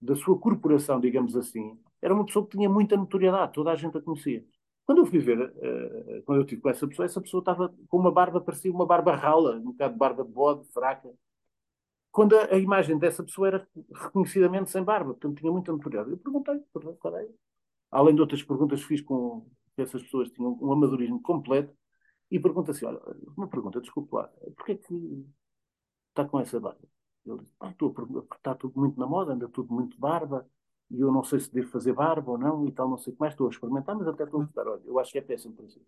da 0.00 0.14
sua 0.14 0.38
corporação, 0.38 1.00
digamos 1.00 1.36
assim, 1.36 1.78
era 2.02 2.14
uma 2.14 2.24
pessoa 2.24 2.46
que 2.46 2.56
tinha 2.56 2.68
muita 2.68 2.96
notoriedade, 2.96 3.52
toda 3.52 3.70
a 3.70 3.76
gente 3.76 3.96
a 3.96 4.02
conhecia. 4.02 4.44
Quando 4.84 4.98
eu 4.98 5.06
fui 5.06 5.18
ver, 5.18 5.40
uh, 5.40 6.22
quando 6.24 6.38
eu 6.38 6.42
estive 6.42 6.60
com 6.62 6.70
essa 6.70 6.86
pessoa, 6.86 7.06
essa 7.06 7.20
pessoa 7.20 7.40
estava 7.40 7.74
com 7.88 7.98
uma 7.98 8.12
barba, 8.12 8.40
parecia 8.40 8.70
uma 8.70 8.86
barba 8.86 9.16
rala, 9.16 9.56
um 9.56 9.72
bocado 9.72 9.94
de 9.94 9.98
barba 9.98 10.24
de 10.24 10.30
bode, 10.30 10.68
fraca. 10.72 11.10
Quando 12.12 12.36
a, 12.36 12.54
a, 12.54 12.58
imagem 12.58 12.98
dessa 12.98 13.22
pessoa 13.24 13.48
era 13.48 13.68
reconhecidamente 13.92 14.70
sem 14.70 14.82
barba, 14.82 15.12
portanto 15.14 15.40
tinha 15.40 15.50
muita 15.50 15.72
notoriedade. 15.72 16.10
Eu 16.12 16.18
perguntei, 16.18 16.60
qual 17.00 17.16
é? 17.16 17.28
Além 17.90 18.14
de 18.14 18.20
outras 18.20 18.42
perguntas 18.42 18.80
que 18.82 18.88
fiz 18.88 19.00
com 19.00 19.46
essas 19.82 20.02
pessoas 20.02 20.30
tinham 20.30 20.58
um 20.60 20.72
amadorismo 20.72 21.20
completo, 21.22 21.74
e 22.30 22.40
pergunta 22.40 22.72
assim, 22.72 22.86
olha, 22.86 23.00
uma 23.36 23.48
pergunta, 23.48 23.80
desculpe 23.80 24.14
lá, 24.14 24.28
porquê 24.56 24.72
é 24.72 24.76
que 24.76 25.26
está 26.08 26.24
com 26.24 26.40
essa 26.40 26.58
barba? 26.58 26.80
Ele 27.24 27.38
disse, 27.38 27.50
ah, 27.60 27.70
estou 27.70 27.94
está 28.34 28.54
tudo 28.54 28.78
muito 28.78 28.98
na 28.98 29.06
moda, 29.06 29.32
anda 29.32 29.48
tudo 29.48 29.72
muito 29.72 29.98
barba, 29.98 30.48
e 30.90 31.00
eu 31.00 31.12
não 31.12 31.24
sei 31.24 31.40
se 31.40 31.52
devo 31.52 31.68
fazer 31.70 31.92
barba 31.92 32.32
ou 32.32 32.38
não, 32.38 32.66
e 32.66 32.72
tal, 32.72 32.88
não 32.88 32.98
sei 32.98 33.12
o 33.12 33.16
que 33.16 33.20
mais, 33.20 33.32
estou 33.32 33.46
a 33.48 33.50
experimentar, 33.50 33.96
mas 33.96 34.08
até 34.08 34.24
estou 34.24 34.40
a 34.40 34.44
gostar. 34.44 34.66
Olha, 34.68 34.82
eu 34.84 34.98
acho 34.98 35.12
que 35.12 35.18
é 35.18 35.22
péssimo 35.22 35.54
para 35.54 35.68
si. 35.68 35.82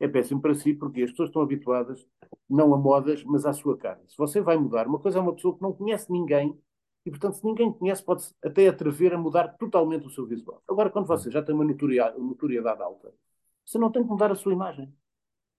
É 0.00 0.08
péssimo 0.08 0.40
para 0.40 0.54
si 0.54 0.74
porque 0.74 1.02
as 1.02 1.10
pessoas 1.10 1.28
estão 1.28 1.42
habituadas, 1.42 2.06
não 2.48 2.74
a 2.74 2.78
modas, 2.78 3.22
mas 3.24 3.46
à 3.46 3.52
sua 3.52 3.76
cara. 3.76 4.02
Se 4.08 4.16
você 4.16 4.40
vai 4.40 4.56
mudar, 4.56 4.86
uma 4.86 4.98
coisa 4.98 5.18
é 5.18 5.22
uma 5.22 5.34
pessoa 5.34 5.54
que 5.54 5.62
não 5.62 5.72
conhece 5.72 6.10
ninguém, 6.10 6.58
e 7.04 7.10
portanto, 7.10 7.34
se 7.34 7.44
ninguém 7.44 7.72
conhece, 7.72 8.02
pode 8.04 8.24
até 8.44 8.68
atrever 8.68 9.12
a 9.12 9.18
mudar 9.18 9.48
totalmente 9.58 10.06
o 10.06 10.10
seu 10.10 10.26
visual. 10.26 10.62
Agora, 10.68 10.90
quando 10.90 11.06
você 11.06 11.30
já 11.30 11.42
tem 11.42 11.54
uma 11.54 11.64
notoriedade, 11.64 12.18
notoriedade 12.18 12.82
alta, 12.82 13.12
você 13.64 13.78
não 13.78 13.90
tem 13.90 14.02
que 14.02 14.08
mudar 14.08 14.30
a 14.30 14.36
sua 14.36 14.52
imagem. 14.52 14.92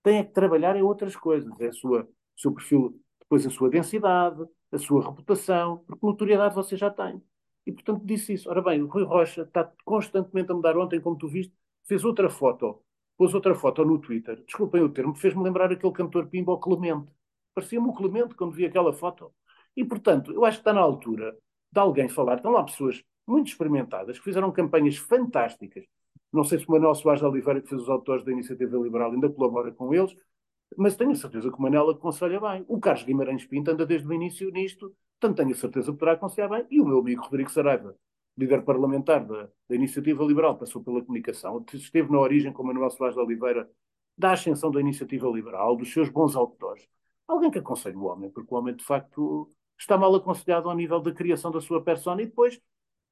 Tem 0.02 0.18
é 0.18 0.24
que 0.24 0.34
trabalhar 0.34 0.76
em 0.76 0.82
outras 0.82 1.16
coisas. 1.16 1.52
É 1.60 1.72
sua, 1.72 2.04
o 2.04 2.42
seu 2.42 2.54
perfil, 2.54 3.00
depois 3.20 3.46
a 3.46 3.50
sua 3.50 3.70
densidade, 3.70 4.44
a 4.72 4.78
sua 4.78 5.04
reputação, 5.06 5.84
porque 5.88 6.06
notoriedade 6.06 6.56
você 6.56 6.76
já 6.76 6.90
tem. 6.90 7.22
E, 7.66 7.72
portanto, 7.72 8.06
disse 8.06 8.34
isso. 8.34 8.50
Ora 8.50 8.62
bem, 8.62 8.82
o 8.82 8.88
Rui 8.88 9.04
Rocha 9.04 9.44
está 9.44 9.72
constantemente 9.86 10.52
a 10.52 10.56
mudar. 10.56 10.78
Ontem, 10.78 11.00
como 11.00 11.18
tu 11.18 11.28
viste, 11.28 11.54
fez 11.86 12.04
outra 12.04 12.30
foto, 12.30 12.82
pôs 13.18 13.34
outra 13.34 13.56
foto 13.56 13.86
no 13.86 14.00
Twitter. 14.00 14.44
Desculpem 14.46 14.82
o 14.82 14.90
termo, 14.90 15.16
fez-me 15.16 15.44
lembrar 15.44 15.72
aquele 15.72 15.94
cantor 15.94 16.28
Pimba, 16.28 16.58
Clemente. 16.60 17.08
Parecia-me 17.54 17.88
o 17.88 17.94
Clemente 17.94 18.36
quando 18.36 18.54
vi 18.54 18.66
aquela 18.66 18.92
foto. 18.92 19.34
E, 19.76 19.84
portanto, 19.84 20.32
eu 20.32 20.46
acho 20.46 20.58
que 20.58 20.62
está 20.62 20.74
na 20.74 20.82
altura 20.82 21.36
de 21.72 21.80
alguém 21.80 22.08
falar. 22.08 22.36
Estão 22.36 22.52
lá 22.52 22.64
pessoas 22.64 23.04
muito 23.28 23.48
experimentadas 23.48 24.18
que 24.18 24.24
fizeram 24.24 24.52
campanhas 24.52 24.98
fantásticas. 24.98 25.86
Não 26.32 26.44
sei 26.44 26.60
se 26.60 26.68
o 26.68 26.72
Manuel 26.72 26.96
Soares 26.96 27.22
de 27.22 27.28
Oliveira, 27.28 27.62
que 27.62 27.70
fez 27.70 27.82
os 27.82 27.90
autores 27.90 28.24
da 28.24 28.32
Iniciativa 28.32 28.78
Liberal, 28.78 29.12
ainda 29.12 29.30
colabora 29.30 29.72
com 29.72 29.94
eles, 29.94 30.16
mas 30.78 30.96
tenho 30.96 31.16
certeza 31.16 31.52
que 31.52 31.58
o 31.58 31.62
Manela 31.62 31.92
aconselha 31.92 32.40
bem. 32.40 32.66
O 32.68 32.80
Carlos 32.80 33.04
Guimarães 33.04 33.46
Pinto 33.46 33.72
anda 33.72 33.86
desde 33.86 34.08
o 34.08 34.14
início 34.14 34.50
nisto, 34.52 34.96
portanto 35.20 35.38
tenho 35.38 35.56
certeza 35.56 35.92
que 35.92 35.98
poderá 35.98 36.14
aconselhar 36.14 36.50
bem. 36.50 36.66
E 36.70 36.82
o 36.82 36.86
meu 36.86 37.00
amigo 37.00 37.24
Rodrigo 37.24 37.52
Saraiva, 37.52 37.96
líder 38.38 38.64
parlamentar 38.64 39.26
da, 39.26 39.50
da 39.70 39.76
Iniciativa 39.76 40.24
Liberal, 40.24 40.58
passou 40.58 40.84
pela 40.84 41.02
comunicação, 41.02 41.64
esteve 41.74 42.12
na 42.12 42.20
origem 42.20 42.52
com 42.52 42.64
Manuel 42.64 42.90
Soares 42.90 43.16
de 43.16 43.22
Oliveira 43.22 43.70
da 44.18 44.32
ascensão 44.34 44.72
da 44.72 44.80
Iniciativa 44.80 45.28
Liberal, 45.28 45.76
dos 45.76 45.92
seus 45.92 46.10
bons 46.10 46.36
autores. 46.36 46.88
Alguém 47.28 47.52
que 47.52 47.60
aconselhe 47.60 47.96
o 47.96 48.06
homem, 48.06 48.30
porque 48.30 48.54
o 48.54 48.58
homem, 48.58 48.76
de 48.76 48.84
facto, 48.84 49.50
está 49.78 49.98
mal 49.98 50.14
aconselhado 50.16 50.70
ao 50.70 50.76
nível 50.76 51.00
da 51.00 51.12
criação 51.12 51.52
da 51.52 51.62
sua 51.62 51.84
persona 51.84 52.22
e 52.22 52.26
depois 52.26 52.60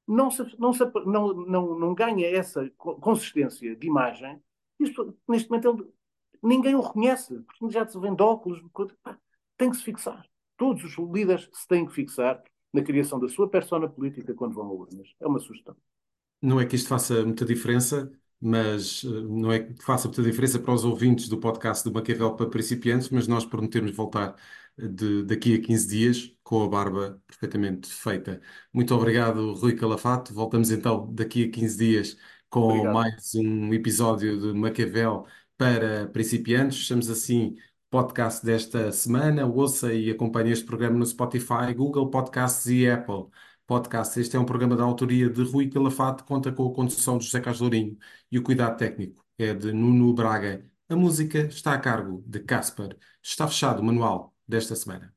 não, 0.06 0.30
se, 0.30 0.44
não, 0.58 0.72
se, 0.72 0.84
não, 1.06 1.32
não, 1.32 1.78
não 1.78 1.94
ganha 1.94 2.26
essa 2.28 2.68
consistência 2.76 3.76
de 3.76 3.86
imagem. 3.86 4.40
Isto, 4.80 5.16
neste 5.28 5.48
momento 5.48 5.68
ele 5.68 5.92
ninguém 6.42 6.74
o 6.74 6.80
reconhece, 6.80 7.38
porque 7.40 7.70
já 7.70 7.86
se 7.86 7.98
vende 7.98 8.22
óculos, 8.22 8.60
tem 9.56 9.70
que 9.70 9.76
se 9.76 9.84
fixar. 9.84 10.26
Todos 10.56 10.82
os 10.84 10.96
líderes 11.12 11.48
se 11.52 11.68
têm 11.68 11.86
que 11.86 11.92
fixar 11.92 12.42
na 12.72 12.82
criação 12.82 13.20
da 13.20 13.28
sua 13.28 13.48
persona 13.48 13.88
política 13.88 14.34
quando 14.34 14.54
vão 14.54 14.66
a 14.66 14.72
urnas. 14.72 15.14
É 15.20 15.26
uma 15.26 15.38
sugestão. 15.38 15.76
Não 16.40 16.60
é 16.60 16.66
que 16.66 16.74
isto 16.74 16.88
faça 16.88 17.24
muita 17.24 17.44
diferença, 17.44 18.10
mas 18.40 19.04
eh, 19.04 19.08
não 19.08 19.52
é 19.52 19.60
que 19.60 19.84
faça 19.84 20.08
muita 20.08 20.22
diferença 20.22 20.58
para 20.58 20.74
os 20.74 20.84
ouvintes 20.84 21.28
do 21.28 21.38
podcast 21.38 21.84
do 21.84 21.94
Maquiavel 21.94 22.34
para 22.34 22.50
principiantes, 22.50 23.08
mas 23.10 23.28
nós 23.28 23.44
prometemos 23.44 23.94
voltar 23.94 24.34
de, 24.76 25.24
daqui 25.24 25.54
a 25.54 25.60
15 25.62 25.88
dias 25.88 26.36
com 26.42 26.62
a 26.62 26.68
barba 26.68 27.20
perfeitamente 27.26 27.88
feita. 27.88 28.40
Muito 28.72 28.94
obrigado, 28.94 29.54
Rui 29.54 29.74
Calafato. 29.76 30.32
Voltamos 30.34 30.70
então 30.70 31.12
daqui 31.14 31.44
a 31.44 31.50
15 31.50 31.76
dias 31.78 32.16
com 32.50 32.68
obrigado. 32.68 32.94
mais 32.94 33.34
um 33.34 33.72
episódio 33.72 34.38
de 34.40 34.52
Maquiavel 34.58 35.26
para 35.56 36.08
principiantes. 36.08 36.78
Estamos 36.78 37.08
assim 37.10 37.56
podcast 37.90 38.44
desta 38.44 38.90
semana. 38.92 39.46
Ouça 39.46 39.92
e 39.92 40.10
acompanhe 40.10 40.52
este 40.52 40.64
programa 40.64 40.98
no 40.98 41.06
Spotify, 41.06 41.74
Google 41.76 42.10
Podcasts 42.10 42.66
e 42.66 42.88
Apple 42.88 43.26
Podcasts. 43.66 44.16
Este 44.16 44.36
é 44.36 44.40
um 44.40 44.44
programa 44.44 44.76
da 44.76 44.84
autoria 44.84 45.28
de 45.28 45.42
Rui 45.42 45.68
Calafato, 45.68 46.24
conta 46.24 46.52
com 46.52 46.68
a 46.68 46.74
condução 46.74 47.18
de 47.18 47.24
José 47.26 47.40
Carlos 47.40 47.60
Lourinho 47.60 47.98
e 48.30 48.38
o 48.38 48.42
cuidado 48.42 48.76
técnico 48.76 49.24
é 49.38 49.54
de 49.54 49.72
Nuno 49.72 50.12
Braga. 50.14 50.64
A 50.88 50.96
música 50.96 51.40
está 51.46 51.72
a 51.74 51.78
cargo 51.78 52.22
de 52.26 52.40
Casper. 52.40 52.96
Está 53.22 53.46
fechado 53.48 53.80
o 53.80 53.84
manual 53.84 54.31
desta 54.52 54.76
semana. 54.76 55.14